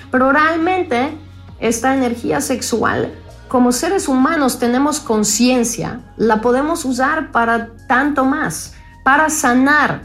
[0.10, 1.10] Pero realmente
[1.60, 3.14] esta energía sexual
[3.48, 8.74] como seres humanos tenemos conciencia, la podemos usar para tanto más,
[9.04, 10.04] para sanar.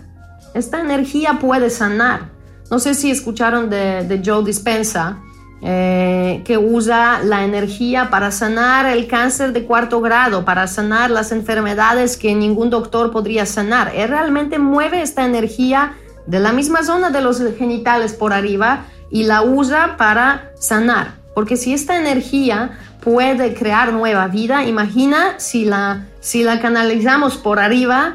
[0.54, 2.30] Esta energía puede sanar.
[2.70, 5.18] No sé si escucharon de, Joe Dispensa,
[5.62, 11.32] eh, que usa la energía para sanar el cáncer de cuarto grado, para sanar las
[11.32, 13.92] enfermedades que ningún doctor podría sanar.
[13.94, 15.94] Él realmente mueve esta energía
[16.26, 21.14] de la misma zona de los genitales por arriba y la usa para sanar.
[21.34, 22.72] Porque si esta energía
[23.02, 24.64] puede crear nueva vida.
[24.64, 28.14] Imagina si la, si la canalizamos por arriba,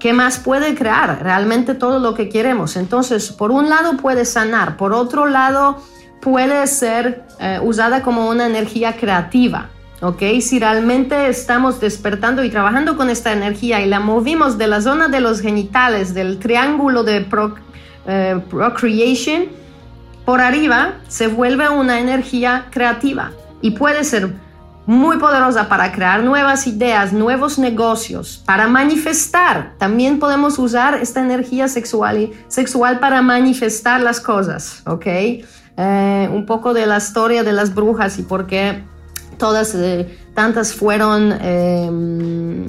[0.00, 1.22] ¿qué más puede crear?
[1.22, 2.76] Realmente todo lo que queremos.
[2.76, 5.82] Entonces, por un lado puede sanar, por otro lado
[6.20, 9.70] puede ser eh, usada como una energía creativa.
[10.00, 10.22] ¿ok?
[10.40, 15.08] Si realmente estamos despertando y trabajando con esta energía y la movimos de la zona
[15.08, 17.26] de los genitales, del triángulo de
[18.06, 19.46] eh, procreation,
[20.24, 24.34] por arriba se vuelve una energía creativa y puede ser
[24.84, 29.74] muy poderosa para crear nuevas ideas, nuevos negocios, para manifestar.
[29.76, 35.06] También podemos usar esta energía sexual, sexual para manifestar las cosas, ¿ok?
[35.80, 38.82] Eh, un poco de la historia de las brujas y por qué
[39.38, 42.66] todas, eh, tantas fueron, eh,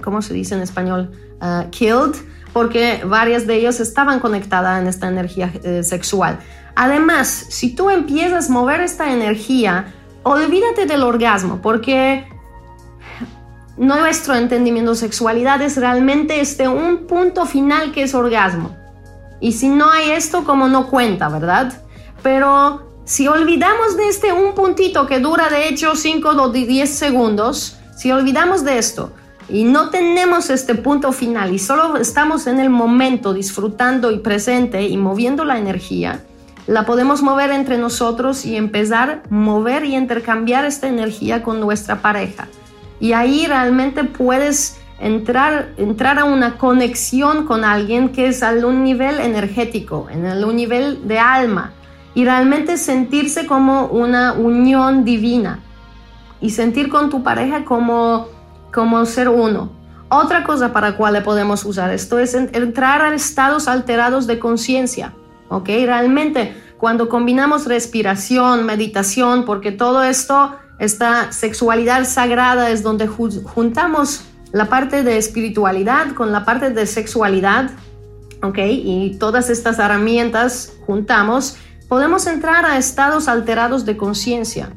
[0.00, 1.10] ¿cómo se dice en español?
[1.42, 2.14] Uh, killed,
[2.52, 6.38] porque varias de ellas estaban conectadas en esta energía sexual.
[6.76, 12.28] Además, si tú empiezas a mover esta energía, olvídate del orgasmo, porque
[13.76, 18.74] nuestro entendimiento de sexualidad es realmente este un punto final que es orgasmo.
[19.40, 21.85] Y si no hay esto, como no cuenta, ¿verdad?
[22.26, 27.78] Pero si olvidamos de este un puntito que dura de hecho 5 o 10 segundos,
[27.96, 29.12] si olvidamos de esto
[29.48, 34.88] y no tenemos este punto final y solo estamos en el momento disfrutando y presente
[34.88, 36.24] y moviendo la energía,
[36.66, 42.02] la podemos mover entre nosotros y empezar a mover y intercambiar esta energía con nuestra
[42.02, 42.48] pareja.
[42.98, 48.82] Y ahí realmente puedes entrar, entrar a una conexión con alguien que es a un
[48.82, 51.72] nivel energético, en un nivel de alma,
[52.16, 55.60] y realmente sentirse como una unión divina
[56.40, 58.28] y sentir con tu pareja como,
[58.72, 59.70] como ser uno.
[60.08, 65.12] Otra cosa para la cual podemos usar esto es entrar a estados alterados de conciencia.
[65.50, 65.66] ¿ok?
[65.66, 74.70] Realmente cuando combinamos respiración, meditación, porque todo esto, esta sexualidad sagrada es donde juntamos la
[74.70, 77.72] parte de espiritualidad con la parte de sexualidad,
[78.42, 78.58] ¿ok?
[78.58, 81.58] Y todas estas herramientas juntamos,
[81.88, 84.70] podemos entrar a estados alterados de conciencia,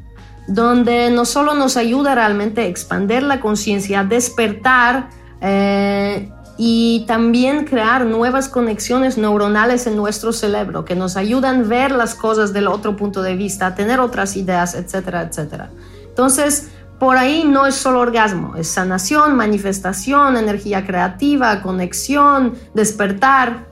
[0.46, 6.30] donde no solo nos ayuda realmente a expandir la conciencia, despertar, eh,
[6.62, 12.14] y también crear nuevas conexiones neuronales en nuestro cerebro que nos ayudan a ver las
[12.14, 15.70] cosas del otro punto de vista, a tener otras ideas, etcétera, etcétera.
[16.06, 23.69] Entonces, por ahí no es solo orgasmo, es sanación, manifestación, energía creativa, conexión, despertar.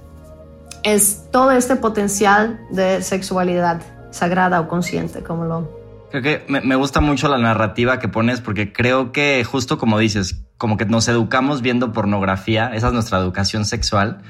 [0.82, 5.78] Es todo este potencial de sexualidad sagrada o consciente, como lo
[6.10, 10.42] Creo que me, gusta mucho la narrativa que pones porque creo que justo como dices,
[10.56, 14.22] como que nos educamos viendo pornografía, esa es nuestra educación sexual.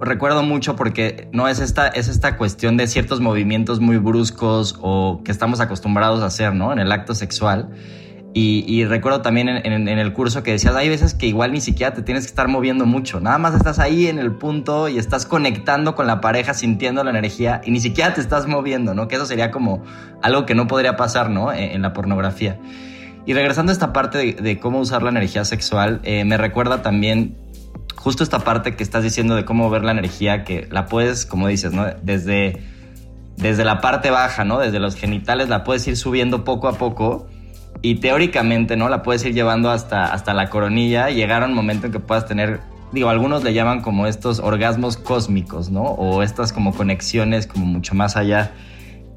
[0.00, 5.22] Recuerdo mucho porque no es esta, es esta cuestión de ciertos movimientos muy bruscos o
[5.24, 6.72] que estamos acostumbrados a hacer, ¿no?
[6.72, 7.70] En el acto sexual
[8.36, 12.02] y, recuerdo también en, el curso que decías, hay veces que igual ni siquiera te
[12.02, 15.94] tienes que estar moviendo mucho, nada más estás ahí en el punto y estás conectando
[15.94, 19.06] con la pareja, sintiendo la energía y ni siquiera te estás moviendo, ¿no?
[19.06, 19.84] Que eso sería como
[20.20, 21.52] algo que no podría pasar, ¿no?
[21.52, 22.58] En, la pornografía.
[23.24, 27.36] Y regresando a esta parte de, cómo usar la energía sexual, eh, me recuerda también
[27.94, 31.46] justo esta parte que estás diciendo de cómo ver la energía, que la puedes, como
[31.46, 31.86] dices, ¿no?
[32.02, 32.60] Desde,
[33.36, 34.58] desde la parte baja, ¿no?
[34.58, 37.28] Desde los genitales la puedes ir subiendo poco a poco
[37.82, 38.88] y teóricamente, ¿no?
[38.88, 42.00] La puedes ir llevando hasta, hasta la coronilla y llegar a un momento en que
[42.00, 42.60] puedas tener,
[42.92, 45.82] digo, algunos le llaman como estos orgasmos cósmicos, ¿no?
[45.82, 48.52] O estas como conexiones como mucho más allá.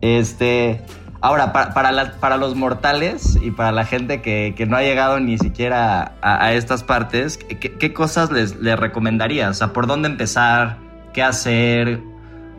[0.01, 0.82] Este,
[1.22, 1.74] ahora, para,
[2.20, 6.84] para, los mortales y para la gente que, no ha llegado ni siquiera a, estas
[6.84, 9.51] partes, ¿qué, cosas les, les recomendarías?
[9.51, 10.78] O sea, ¿por dónde empezar?
[11.14, 12.01] ¿Qué hacer?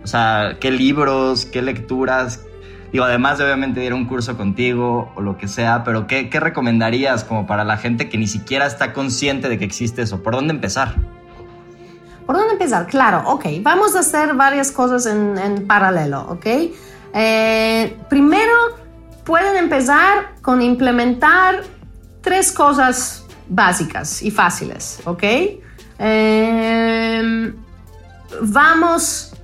[0.03, 1.44] O sea, ¿qué libros?
[1.44, 2.44] ¿Qué lecturas?
[2.93, 6.30] Digo, además de obviamente ir a un curso contigo o lo que sea, pero ¿qué,
[6.30, 10.22] ¿qué, recomendarías como para la gente que ni siquiera está consciente de que existe eso?
[10.22, 10.95] ¿Por dónde empezar?
[12.24, 12.86] ¿Por dónde empezar?
[12.86, 13.47] Claro, ok.
[13.61, 16.47] Vamos a hacer varias cosas en, en paralelo, ok.
[17.14, 18.53] Eh, primero,
[19.24, 21.62] pueden empezar con implementar
[22.22, 25.24] tres cosas básicas y fáciles, ok.
[25.99, 27.53] Eh,
[28.43, 29.34] vamos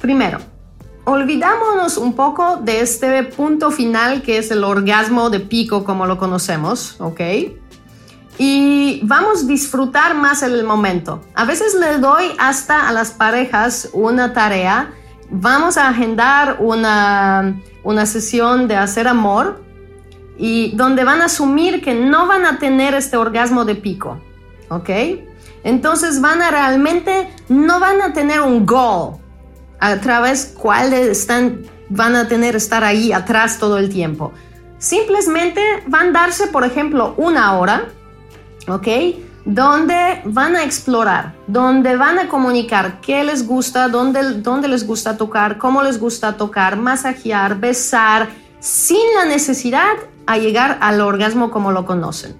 [0.00, 0.49] primero
[1.04, 6.18] olvidámonos un poco de este punto final que es el orgasmo de pico como lo
[6.18, 7.20] conocemos, ¿ok?
[8.38, 11.20] Y vamos a disfrutar más el momento.
[11.34, 14.94] A veces le doy hasta a las parejas una tarea.
[15.30, 19.62] Vamos a agendar una, una sesión de hacer amor
[20.38, 24.18] y donde van a asumir que no van a tener este orgasmo de pico,
[24.70, 24.88] ¿ok?
[25.62, 29.19] Entonces van a realmente, no van a tener un goal,
[29.80, 34.32] a través cuáles están, van a tener estar ahí atrás todo el tiempo.
[34.78, 37.88] Simplemente van a darse, por ejemplo, una hora,
[38.68, 38.88] ¿ok?
[39.44, 45.16] Donde van a explorar, donde van a comunicar qué les gusta, dónde, dónde les gusta
[45.16, 48.28] tocar, cómo les gusta tocar, masajear, besar,
[48.60, 52.36] sin la necesidad a llegar al orgasmo como lo conocen.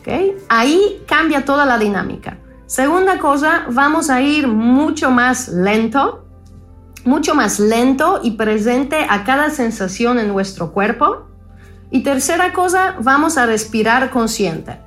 [0.00, 0.36] ¿ok?
[0.48, 2.38] Ahí cambia toda la dinámica.
[2.66, 6.25] Segunda cosa, vamos a ir mucho más lento,
[7.06, 11.28] mucho más lento y presente a cada sensación en nuestro cuerpo.
[11.90, 14.80] Y tercera cosa, vamos a respirar consciente.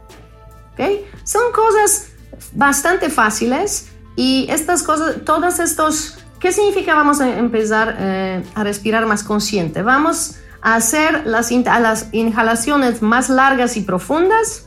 [0.74, 1.06] ¿Okay?
[1.24, 2.10] Son cosas
[2.54, 9.06] bastante fáciles y estas cosas, todos estos, ¿qué significa vamos a empezar eh, a respirar
[9.06, 9.82] más consciente?
[9.82, 14.66] Vamos a hacer las, las inhalaciones más largas y profundas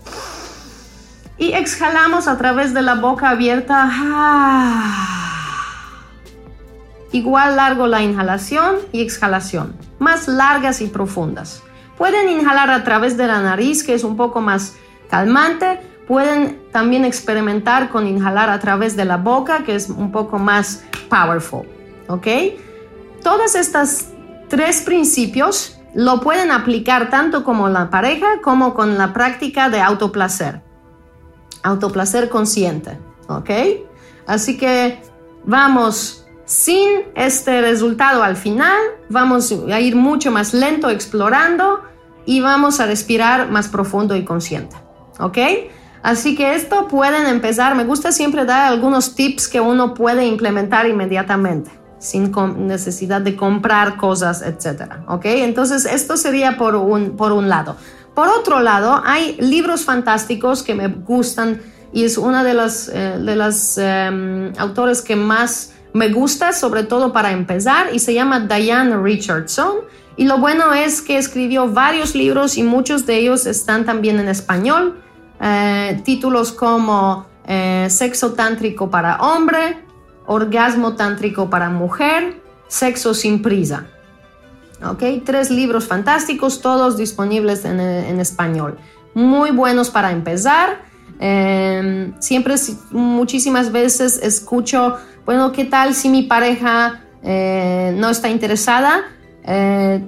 [1.36, 3.90] y exhalamos a través de la boca abierta.
[7.12, 11.62] Igual largo la inhalación y exhalación, más largas y profundas.
[11.98, 14.74] Pueden inhalar a través de la nariz, que es un poco más
[15.10, 15.78] calmante.
[16.08, 20.84] Pueden también experimentar con inhalar a través de la boca, que es un poco más
[21.10, 21.66] powerful.
[22.08, 22.26] ¿Ok?
[23.22, 24.08] Todas estas
[24.48, 30.62] tres principios lo pueden aplicar tanto como la pareja como con la práctica de autoplacer.
[31.62, 32.98] Autoplacer consciente.
[33.28, 33.50] ¿Ok?
[34.26, 35.02] Así que
[35.44, 38.78] vamos sin este resultado al final,
[39.08, 41.80] vamos a ir mucho más lento explorando
[42.26, 44.76] y vamos a respirar más profundo y consciente.
[45.18, 45.38] ¿Ok?
[46.02, 47.74] Así que esto pueden empezar.
[47.74, 51.70] Me gusta siempre dar algunos tips que uno puede implementar inmediatamente
[52.02, 52.32] sin
[52.66, 55.04] necesidad de comprar cosas, etc.
[55.06, 55.24] ¿Ok?
[55.26, 57.76] Entonces, esto sería por un, por un lado.
[58.12, 61.62] Por otro lado, hay libros fantásticos que me gustan
[61.92, 66.84] y es una de las, eh, de las em, autores que más me gusta sobre
[66.84, 69.76] todo para empezar y se llama Diane Richardson.
[70.16, 74.28] Y lo bueno es que escribió varios libros y muchos de ellos están también en
[74.28, 75.00] español.
[75.40, 79.84] Eh, títulos como eh, Sexo tántrico para hombre,
[80.26, 83.86] Orgasmo tántrico para mujer, Sexo sin prisa.
[84.84, 85.02] ¿Ok?
[85.24, 88.78] Tres libros fantásticos, todos disponibles en, en español.
[89.14, 90.92] Muy buenos para empezar
[91.24, 92.56] Em, siempre,
[92.90, 99.04] muchísimas veces escucho, bueno, ¿qué tal si mi pareja eh, no está interesada?
[99.44, 100.04] Eh,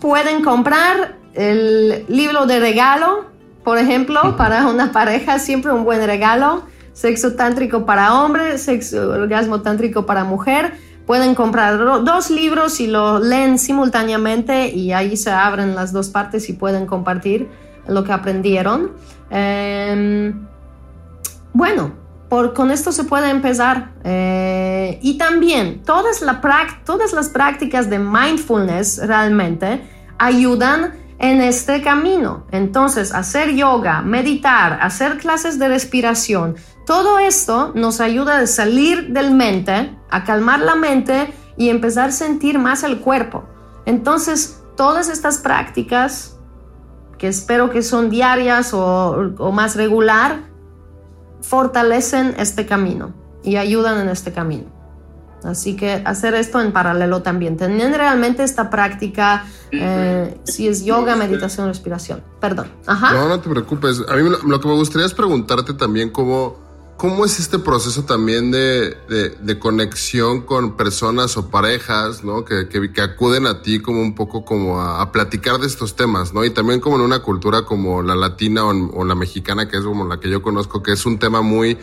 [0.00, 3.26] pueden comprar el libro de regalo,
[3.64, 6.62] por ejemplo, para una pareja, siempre un buen regalo.
[6.92, 10.72] Sexo tántrico para hombre, sexo orgasmo tántrico para mujer.
[11.06, 16.48] Pueden comprar dos libros y lo leen simultáneamente y ahí se abren las dos partes
[16.48, 17.48] y pueden compartir
[17.86, 18.92] lo que aprendieron.
[19.30, 20.46] Em,
[21.52, 21.92] bueno,
[22.28, 23.94] por, con esto se puede empezar.
[24.04, 26.40] Eh, y también todas, la,
[26.84, 32.46] todas las prácticas de mindfulness realmente ayudan en este camino.
[32.50, 39.32] Entonces, hacer yoga, meditar, hacer clases de respiración, todo esto nos ayuda a salir del
[39.32, 43.44] mente, a calmar la mente y empezar a sentir más el cuerpo.
[43.86, 46.38] Entonces, todas estas prácticas,
[47.18, 50.55] que espero que son diarias o, o más regular,
[51.48, 54.76] fortalecen este camino y ayudan en este camino.
[55.44, 57.56] Así que hacer esto en paralelo también.
[57.56, 62.22] Tener realmente esta práctica, eh, si es yoga, meditación, respiración.
[62.40, 62.68] Perdón.
[62.86, 63.12] Ajá.
[63.12, 64.02] No, no te preocupes.
[64.08, 66.56] A mí lo que me gustaría es preguntarte también cómo,
[66.96, 72.44] cómo es este proceso también de, de, conexión con personas o parejas, ¿no?
[72.44, 76.44] Que, que, acuden a ti como un poco como a, platicar de estos temas, ¿no?
[76.44, 79.84] Y también como en una cultura como la latina o, o la mexicana, que es
[79.84, 81.78] como la que yo conozco, que es un tema muy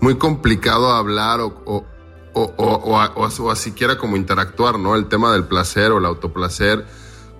[0.00, 1.84] muy complicado hablar o, o,
[2.34, 4.96] o, o, siquiera como interactuar, ¿no?
[4.96, 6.86] El tema del placer o el autoplacer.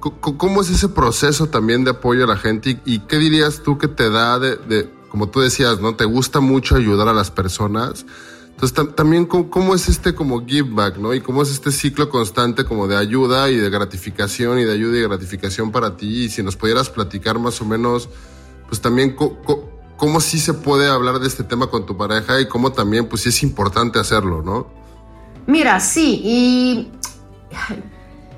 [0.01, 2.81] ¿Cómo es ese proceso también de apoyo a la gente?
[2.85, 5.97] ¿Y, qué dirías tú que te da de, como tú decías, ¿no?
[5.97, 8.07] Te gusta mucho ayudar a las personas.
[8.51, 11.15] Entonces, también, ¿cómo, es este como give back, ¿no?
[11.15, 14.99] Y cómo es este ciclo constante como de ayuda y de gratificación y de ayuda
[14.99, 16.25] y gratificación para ti.
[16.25, 18.09] Y si nos pudieras platicar más o menos,
[18.69, 19.17] pues también
[19.97, 23.23] cómo sí se puede hablar de este tema con tu pareja y cómo también, pues
[23.23, 24.69] sí es importante hacerlo, ¿no?
[25.47, 26.91] Mira, sí, y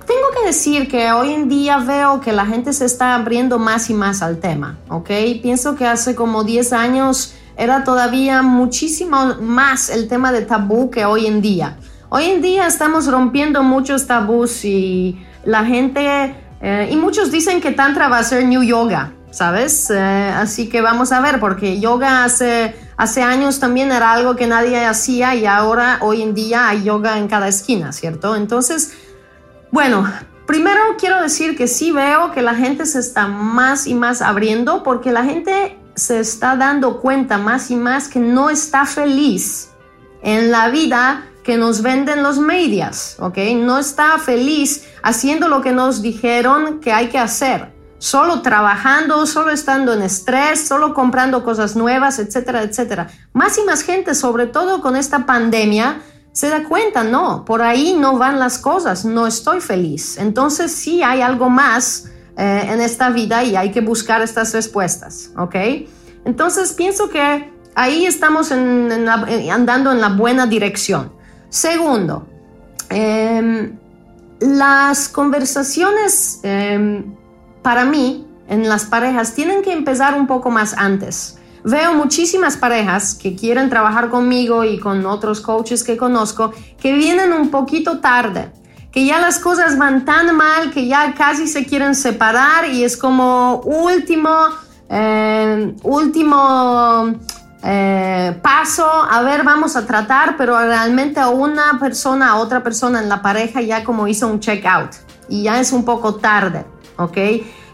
[0.07, 3.91] tengo que decir que hoy en día veo que la gente se está abriendo más
[3.91, 5.11] y más al tema, ¿ok?
[5.43, 11.05] Pienso que hace como 10 años era todavía muchísimo más el tema de tabú que
[11.05, 11.77] hoy en día.
[12.09, 17.73] Hoy en día estamos rompiendo muchos tabús y la gente, eh, y muchos dicen que
[17.73, 19.91] Tantra va a ser New Yoga, ¿sabes?
[19.91, 24.47] Eh, así que vamos a ver, porque yoga hace Hace años también era algo que
[24.47, 28.37] nadie hacía y ahora, hoy en día, hay yoga en cada esquina, ¿cierto?
[28.37, 28.93] Entonces,
[29.73, 30.09] bueno,
[30.47, 34.83] primero quiero decir que sí veo que la gente se está más y más abriendo
[34.83, 39.71] porque la gente se está dando cuenta más y más que no está feliz
[40.23, 43.39] en la vida que nos venden los medias, ¿ok?
[43.57, 49.53] No está feliz haciendo lo que nos dijeron que hay que hacer solo trabajando, solo
[49.53, 53.09] estando en estrés, solo comprando cosas nuevas, etcétera, etcétera.
[53.33, 56.03] Más y más gente, sobre todo con esta pandemia,
[56.33, 60.17] se da cuenta, no, por ahí no van las cosas, no estoy feliz.
[60.17, 62.07] Entonces sí hay algo más
[62.37, 65.55] eh, en esta vida y hay que buscar estas respuestas, ¿ok?
[66.25, 71.13] Entonces pienso que ahí estamos andando en la buena dirección.
[71.51, 72.27] Segundo,
[72.89, 73.77] em,
[74.41, 77.15] las conversaciones em,
[77.63, 81.37] para mí, en las parejas, tienen que empezar un poco más antes.
[81.65, 87.33] Veo muchísimas parejas que quieren trabajar conmigo y con otros coaches que conozco que vienen
[87.33, 88.51] un poquito tarde,
[88.91, 92.97] que ya las cosas van tan mal que ya casi se quieren separar y es
[92.97, 94.31] como último,
[94.89, 97.15] eh, último
[97.63, 103.01] eh, paso, a ver, vamos a tratar, pero realmente a una persona, a otra persona
[103.01, 104.91] en la pareja ya como hizo un check out
[105.29, 106.65] y ya es un poco tarde.
[106.97, 107.19] ¿ok?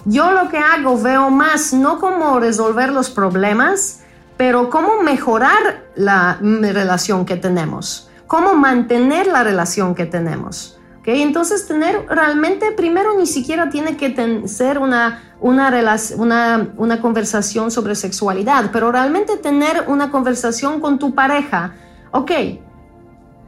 [0.09, 4.01] Yo lo que hago veo más no cómo resolver los problemas,
[4.39, 10.79] pero cómo mejorar la relación que tenemos, cómo mantener la relación que tenemos.
[11.01, 11.09] ¿ok?
[11.09, 15.71] Entonces, tener realmente, primero ni siquiera tiene que ser una, una,
[16.17, 21.75] una, una conversación sobre sexualidad, pero realmente tener una conversación con tu pareja.
[22.13, 22.31] Ok,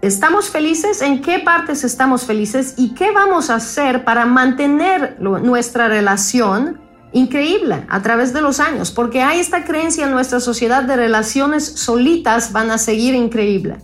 [0.02, 1.02] ¿Estamos felices?
[1.02, 2.72] ¿En qué partes estamos felices?
[2.78, 6.80] ¿Y qué vamos a hacer para mantener nuestra relación
[7.12, 8.90] increíble a través de los años?
[8.90, 13.76] Porque hay esta creencia en nuestra sociedad de relaciones solitas van a seguir increíble.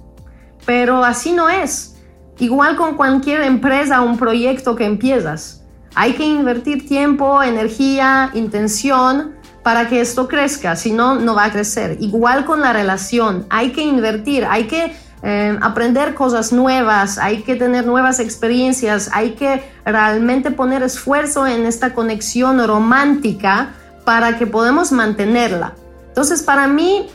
[0.65, 1.97] Pero así no es.
[2.39, 5.65] Igual con cualquier empresa o un proyecto que empiezas.
[5.95, 11.53] Hay que invertir tiempo, energía, intención para que esto crezca, si no, no va a
[11.53, 11.99] crecer.
[12.01, 17.57] Igual con la relación, hay que invertir, hay que eh, aprender cosas nuevas, hay que
[17.57, 23.71] tener nuevas experiencias, hay que realmente poner esfuerzo en esta conexión romántica
[24.05, 25.75] para que podamos mantenerla.
[26.09, 27.09] Entonces, para mí,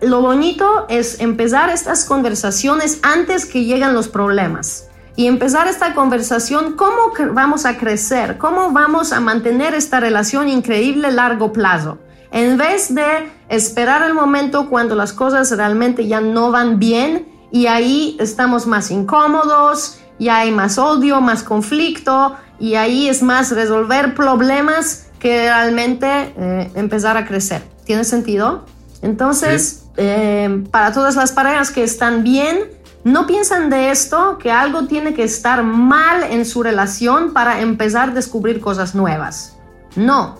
[0.00, 6.76] lo bonito es empezar estas conversaciones antes que lleguen los problemas y empezar esta conversación,
[6.76, 11.98] cómo vamos a crecer, cómo vamos a mantener esta relación increíble a largo plazo,
[12.30, 17.66] en vez de esperar el momento cuando las cosas realmente ya no van bien y
[17.66, 24.14] ahí estamos más incómodos, y hay más odio, más conflicto y ahí es más resolver
[24.14, 27.62] problemas que realmente eh, empezar a crecer.
[27.84, 28.64] ¿Tiene sentido?
[29.00, 32.58] Entonces, eh, para todas las parejas que están bien,
[33.04, 38.10] no piensan de esto que algo tiene que estar mal en su relación para empezar
[38.10, 39.56] a descubrir cosas nuevas.
[39.96, 40.36] No.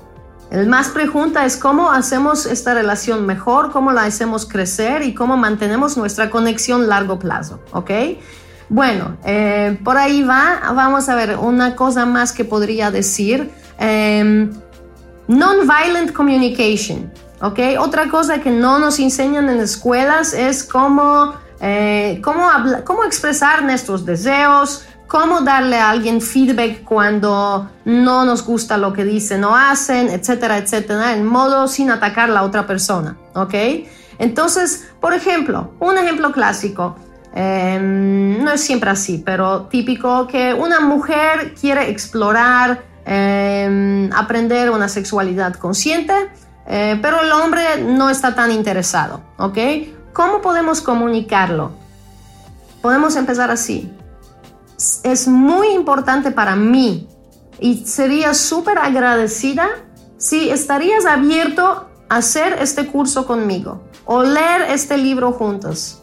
[0.50, 5.36] El más pregunta es cómo hacemos esta relación mejor, cómo la hacemos crecer y cómo
[5.36, 7.60] mantenemos nuestra conexión a largo plazo.
[7.72, 7.90] ¿Ok?
[8.70, 10.72] Bueno, eh, por ahí va.
[10.74, 13.50] Vamos a ver una cosa más que podría decir.
[13.78, 14.48] Eh,
[15.26, 17.12] non-violent communication.
[17.40, 17.60] ¿Ok?
[17.78, 22.48] Otra cosa que no nos enseñan en escuelas es cómo eh, cómo,
[22.84, 29.04] cómo expresar nuestros deseos, cómo darle a alguien feedback cuando no nos gusta lo que
[29.04, 33.54] dicen o hacen, etcétera, etcétera, en modo sin atacar a la otra persona, ¿ok?
[34.18, 36.96] Entonces, por ejemplo, un ejemplo clásico,
[37.34, 44.88] em, no es siempre así, pero típico que una mujer quiere explorar, em, aprender una
[44.88, 46.12] sexualidad consciente,
[46.66, 49.58] eh, pero el hombre no está tan interesado, ¿ok?
[50.12, 51.72] ¿Cómo podemos comunicarlo?
[52.82, 53.90] Podemos empezar así.
[55.02, 57.08] Es muy importante para mí
[57.58, 59.68] y sería súper agradecida
[60.16, 66.02] si estarías abierto a hacer este curso conmigo o leer este libro juntos.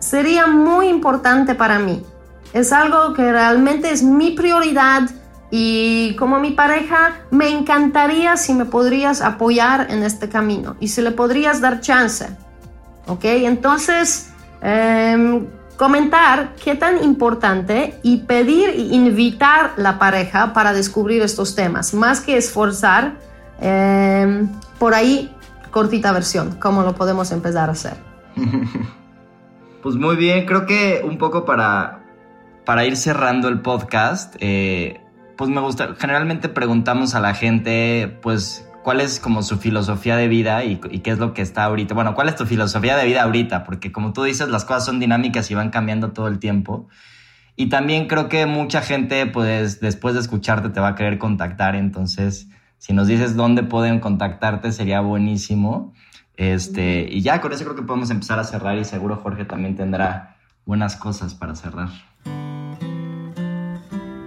[0.00, 2.02] Sería muy importante para mí.
[2.52, 5.08] Es algo que realmente es mi prioridad
[5.50, 11.02] y como mi pareja me encantaría si me podrías apoyar en este camino y si
[11.02, 12.26] le podrías dar chance.
[13.06, 13.24] ¿ok?
[13.24, 14.30] Entonces,
[14.60, 15.46] em,
[15.82, 22.20] comentar qué tan importante y pedir e invitar la pareja para descubrir estos temas, más
[22.20, 23.14] que esforzar,
[23.60, 25.34] em, por ahí,
[25.72, 27.94] cortita versión, cómo lo podemos empezar a hacer.
[29.82, 32.04] Pues muy bien, creo que un poco para,
[32.64, 35.00] para ir cerrando el podcast, eh,
[35.36, 40.28] pues me gusta, generalmente preguntamos a la gente, pues, cuál es como su filosofía de
[40.28, 41.94] vida y, qué es lo que está ahorita.
[41.94, 45.00] Bueno, cuál es tu filosofía de vida ahorita, porque como tú dices, las cosas son
[45.00, 46.88] dinámicas y van cambiando todo el tiempo.
[47.54, 51.76] Y también creo que mucha gente, pues después de escucharte, te va a querer contactar.
[51.76, 55.92] Entonces, si nos dices dónde pueden contactarte, sería buenísimo.
[56.36, 59.76] Este, y ya con eso creo que podemos empezar a cerrar y seguro Jorge también
[59.76, 61.88] tendrá buenas cosas para cerrar.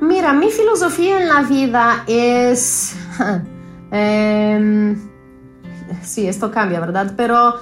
[0.01, 2.95] Mira, mi filosofía en la vida es
[3.91, 4.95] Eh,
[6.01, 7.13] sí, esto cambia, ¿verdad?
[7.15, 7.55] Pero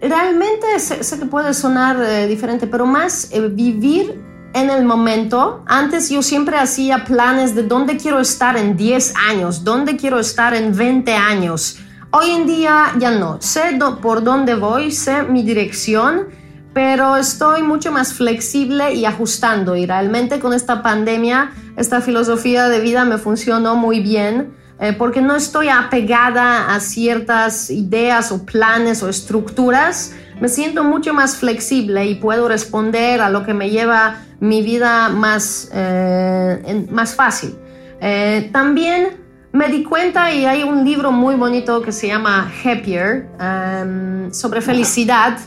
[0.00, 4.20] realmente sé, que puede sonar eh, diferente, pero más eh, vivir
[4.54, 5.62] en el momento.
[5.66, 10.54] Antes yo siempre hacía planes de dónde quiero estar en 10 años, dónde quiero estar
[10.54, 11.78] en 20 años.
[12.10, 16.28] Hoy en día ya no, sé por dónde voy, sé mi dirección,
[16.72, 19.76] pero estoy mucho más flexible y ajustando.
[19.76, 25.20] Y realmente con esta pandemia, esta filosofía de vida me funcionó muy bien eh, porque
[25.22, 32.04] no estoy apegada a ciertas ideas o planes o estructuras, me siento mucho más flexible
[32.06, 37.56] y puedo responder a lo que me lleva mi vida más, eh, más fácil.
[38.00, 39.16] Eh, también
[39.52, 44.60] me di cuenta y hay un libro muy bonito que se llama Happier em, sobre
[44.60, 45.38] felicidad.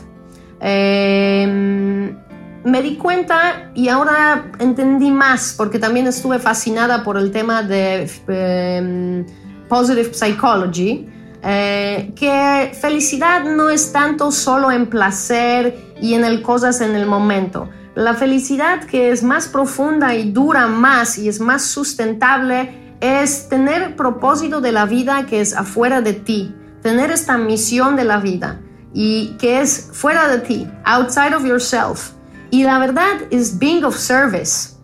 [0.60, 2.16] Em,
[2.64, 8.10] me di cuenta y ahora entendí más porque también estuve fascinada por el tema de
[8.28, 9.26] em,
[9.68, 11.08] Positive Psychology,
[11.42, 17.06] eh, que felicidad no es tanto solo en placer y en el cosas en el
[17.06, 17.68] momento.
[17.94, 23.96] La felicidad que es más profunda y dura más y es más sustentable es tener
[23.96, 28.60] propósito de la vida que es afuera de ti, tener esta misión de la vida
[28.92, 32.19] y que es fuera de ti, outside of yourself
[32.50, 34.74] y la verdad es being of service.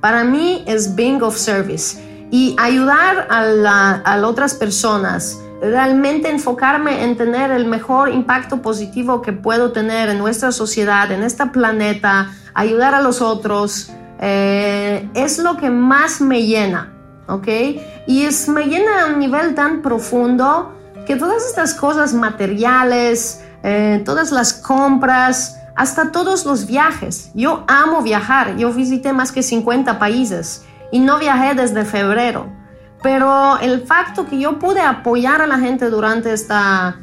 [0.00, 1.98] Para mí es being of service.
[2.30, 9.32] Y ayudar a, las otras personas, realmente enfocarme en tener el mejor impacto positivo que
[9.32, 13.90] puedo tener en nuestra sociedad, en este planeta, ayudar a los otros,
[14.20, 16.92] eh, es lo que más me llena,
[17.26, 17.48] ¿ok?
[18.06, 20.72] Y es, me llena a un nivel tan profundo
[21.06, 27.30] que todas estas cosas materiales, eh, todas las compras, hasta todos los viajes.
[27.34, 32.46] Yo amo viajar, yo visité más que 50 países y no viajé desde febrero.
[33.02, 36.98] Pero el facto que yo pude apoyar a la gente durante esta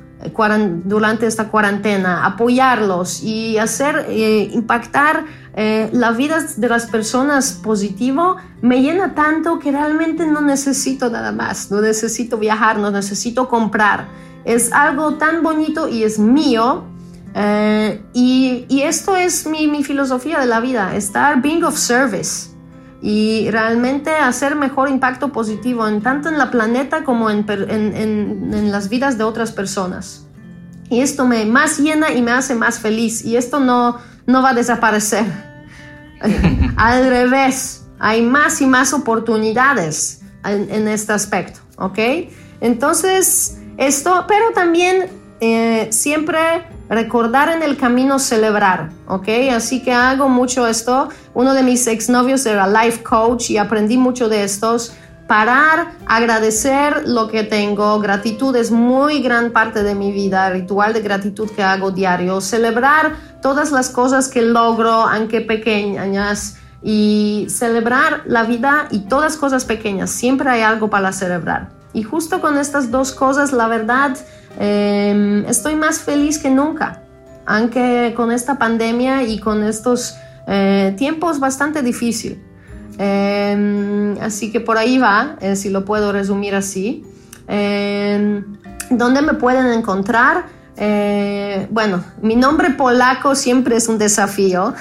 [0.83, 4.07] durante esta cuarentena, apoyarlos y hacer
[4.51, 11.31] impactar la vida de las personas positivo, me llena tanto que realmente no necesito nada
[11.31, 14.07] más, no necesito viajar, no necesito comprar.
[14.43, 16.85] Es algo tan bonito y es mío
[17.39, 22.49] eh, y, esto es mi, filosofía de la vida, estar being of service
[22.99, 28.89] y realmente hacer mejor impacto positivo en tanto en la planeta como en, en, las
[28.89, 30.25] vidas de otras personas.
[30.89, 34.49] Y esto me más llena y me hace más feliz y esto no, no va
[34.49, 35.25] a desaparecer.
[36.75, 41.99] Al revés, hay más y más oportunidades en, este aspecto, ¿ok?
[42.61, 46.39] Entonces, esto, pero también eh, siempre
[46.89, 49.27] recordar en el camino celebrar, ¿ok?
[49.53, 51.09] Así que hago mucho esto.
[51.33, 54.93] Uno de mis exnovios era life coach y aprendí mucho de estos.
[55.27, 61.01] Parar, agradecer lo que tengo, gratitud es muy gran parte de mi vida, ritual de
[61.01, 68.43] gratitud que hago diario, celebrar todas las cosas que logro, aunque pequeñas, y celebrar la
[68.43, 71.69] vida y todas cosas pequeñas, siempre hay algo para celebrar.
[71.93, 74.15] Y justo con estas dos cosas, la verdad,
[74.59, 77.03] Em, estoy más feliz que nunca,
[77.45, 80.15] aunque con esta pandemia y con estos
[80.47, 82.41] eh, tiempos bastante difícil.
[82.97, 87.03] Em, así que por ahí va, eh, si lo puedo resumir así.
[87.47, 88.43] Em,
[88.89, 90.45] ¿Dónde me pueden encontrar?
[90.75, 94.73] Eh, bueno, mi nombre polaco siempre es un desafío.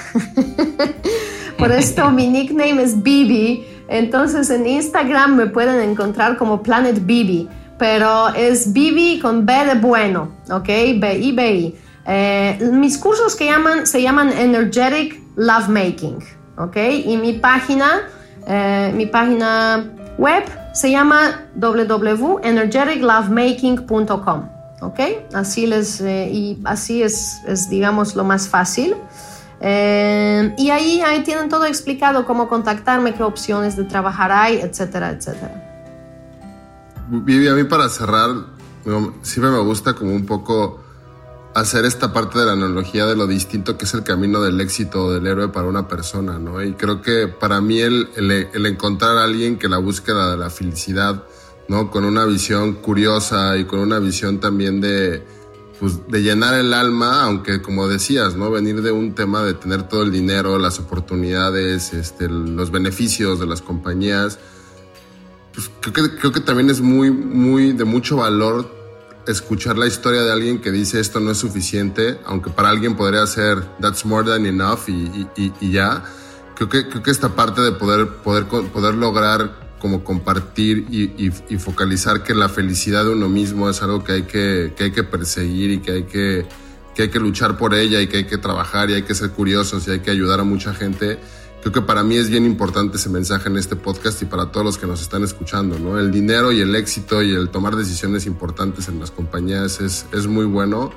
[1.59, 3.67] por esto mi nickname es Bibi.
[3.89, 7.49] Entonces en Instagram me pueden encontrar como Planet Bibi
[7.79, 10.67] pero es Bibi con B de bueno, ¿ok?
[10.67, 11.77] B-I, B-I.
[12.07, 13.51] Eh, mis cursos que
[13.85, 16.19] se llaman Energetic Lovemaking,
[16.57, 16.77] ¿ok?
[17.05, 18.03] Y mi página,
[18.47, 24.49] eh, mi página web se llama www.energeticlovemaking.com,
[24.83, 25.01] ¿ok?
[25.35, 28.95] Así, les, eh, y así es, digamos, lo más fácil.
[29.61, 35.76] y ahí, ahí tienen todo explicado, cómo contactarme, qué opciones de trabajar hay, etcétera, etcétera.
[37.09, 38.31] Vivi, a mí para cerrar,
[39.23, 40.81] siempre me gusta como un poco
[41.55, 45.13] hacer esta parte de la analogía de lo distinto que es el camino del éxito
[45.13, 46.63] del héroe para una persona, ¿no?
[46.63, 50.51] Y creo que para mí el, el, encontrar a alguien que la búsqueda de la
[50.51, 51.25] felicidad,
[51.69, 51.91] ¿no?
[51.91, 55.25] Con una visión curiosa y con una visión también de,
[55.81, 58.51] pues, de llenar el alma, aunque como decías, ¿no?
[58.51, 63.47] Venir de un tema de tener todo el dinero, las oportunidades, este, los beneficios de
[63.47, 64.39] las compañías,
[65.57, 68.71] pues creo que, creo que también es muy, muy de mucho valor
[69.27, 73.27] escuchar la historia de alguien que dice esto no es suficiente, aunque para alguien podría
[73.27, 76.05] ser that's more than enough y, y, y ya.
[76.55, 81.59] Creo que, creo que esta parte de poder, poder, poder lograr como compartir y, y,
[81.59, 85.05] focalizar que la felicidad de uno mismo es algo que hay que, que hay que
[85.05, 86.47] perseguir y que hay que,
[86.95, 89.31] que hay que luchar por ella y que hay que trabajar y hay que ser
[89.31, 91.19] curiosos y hay que ayudar a mucha gente
[91.67, 94.65] Creo que para mí es bien importante ese mensaje en este podcast y para todos
[94.65, 95.99] los que nos están escuchando, ¿no?
[95.99, 100.29] El dinero y el éxito y el tomar decisiones importantes en las compañías es, es
[100.29, 100.93] muy bueno,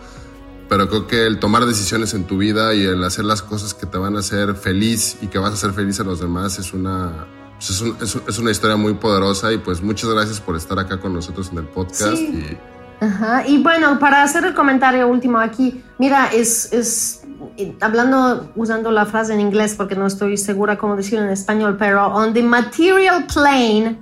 [0.69, 3.87] pero creo que el tomar decisiones en tu vida y el hacer las cosas que
[3.87, 6.71] te van a hacer feliz y que vas a hacer feliz a los demás es
[6.71, 10.99] una, pues es, es, una historia muy poderosa y pues muchas gracias por estar acá
[10.99, 12.21] con nosotros en el podcast.
[12.21, 12.59] Y...
[13.01, 13.47] Ajá.
[13.47, 17.18] y bueno, para hacer el comentario último aquí, mira, es, es
[17.81, 22.07] hablando, usando la frase en inglés porque no estoy segura cómo decirlo en español, pero
[22.07, 23.97] on the material plane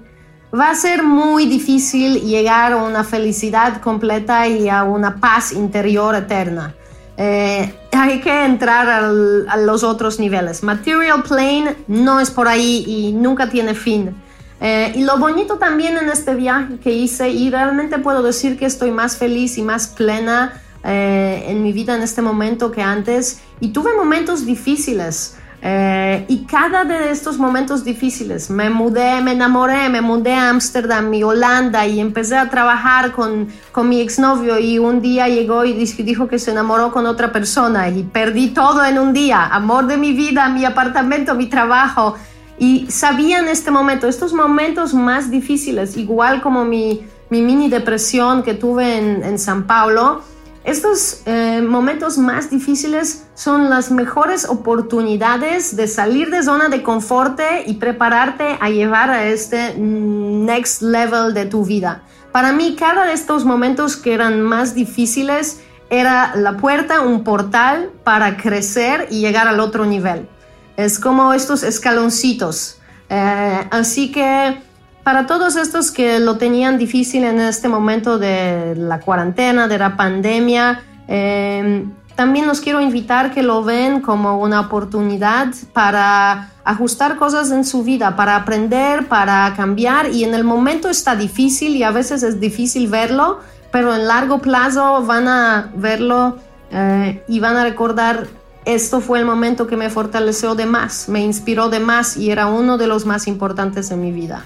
[0.57, 6.15] va a ser muy difícil llegar a una felicidad completa y a una paz interior
[6.15, 6.73] eterna.
[7.17, 10.63] Eh, hay que entrar a los otros niveles.
[10.63, 14.15] Material plane no es por ahí y nunca tiene fin.
[14.59, 18.65] Eh, y lo bonito también en este viaje que hice, y realmente puedo decir que
[18.65, 23.41] estoy más feliz y más plena eh, en mi vida en este momento que antes
[23.59, 25.37] y tuve momentos difíciles.
[25.59, 31.11] Eh, y cada de estos momentos difíciles me mudé, me enamoré, me mudé a Ámsterdam
[31.15, 35.73] y Holanda y empecé a trabajar con, con mi exnovio y un día llegó y
[35.73, 39.97] dijo que se enamoró con otra persona y perdí todo en un día, amor de
[39.97, 42.15] mi vida, mi apartamento, mi trabajo.
[42.59, 48.43] Y sabía en este momento, estos momentos más difíciles, igual como mi, mi mini depresión
[48.43, 50.21] que tuve en, en San Paulo,
[50.67, 57.39] estos eh, momentos más difíciles son las mejores oportunidades de salir de zona de confort
[57.65, 62.03] y prepararte a llevar a este next level de tu vida.
[62.33, 67.89] Para mí, cada de estos momentos que eran más difíciles era la puerta, un portal
[68.03, 70.27] para crecer y llegar al otro nivel.
[70.75, 72.77] Es como estos escaloncitos.
[73.09, 74.66] Eh, así que
[75.07, 79.95] para todos estos que lo tenían difícil en este momento de la cuarentena, de la
[79.95, 81.85] pandemia, eh,
[82.15, 87.85] también los quiero invitar que lo ven como una oportunidad para ajustar cosas en su
[87.85, 92.41] vida, para aprender, para cambiar y en el momento está difícil y a veces es
[92.41, 93.39] difícil verlo,
[93.71, 96.37] pero en largo plazo van a verlo
[96.69, 98.27] eh, y van a recordar
[98.65, 102.47] esto fue el momento que me fortaleció de más, me inspiró de más y era
[102.47, 104.43] uno de los más importantes en mi vida.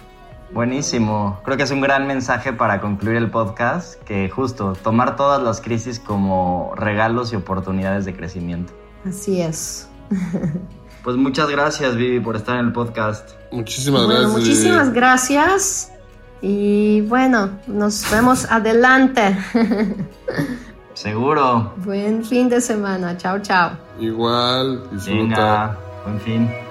[0.54, 1.40] Buenísimo.
[1.46, 5.62] Creo que es un gran mensaje para concluir el podcast, que justo tomar todas las
[5.62, 8.74] crisis como regalos y oportunidades de crecimiento.
[9.06, 9.90] Así es.
[11.04, 13.32] Pues muchas gracias, Vivi, por estar en el podcast.
[13.52, 14.40] Muchísimas bueno, gracias.
[14.40, 15.92] Muchísimas gracias.
[16.44, 19.36] Y bueno, nos vemos adelante.
[20.94, 21.74] Seguro.
[21.78, 23.18] Buen fin de semana.
[23.18, 23.72] Chao, chao.
[24.00, 25.18] Igual, disfruta.
[25.18, 26.71] Venga, buen fin.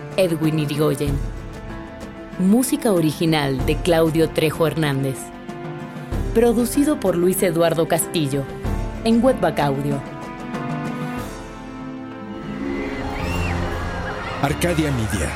[0.17, 1.17] Edwin Irigoyen.
[2.39, 5.17] Música original de Claudio Trejo Hernández.
[6.33, 8.43] Producido por Luis Eduardo Castillo,
[9.03, 10.01] en Webback Audio.
[14.41, 15.29] Arcadia Media.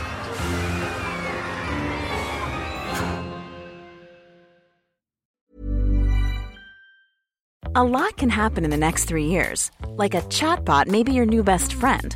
[7.76, 9.69] A lot can happen in the next three years.
[9.97, 12.15] Like a chatbot may be your new best friend.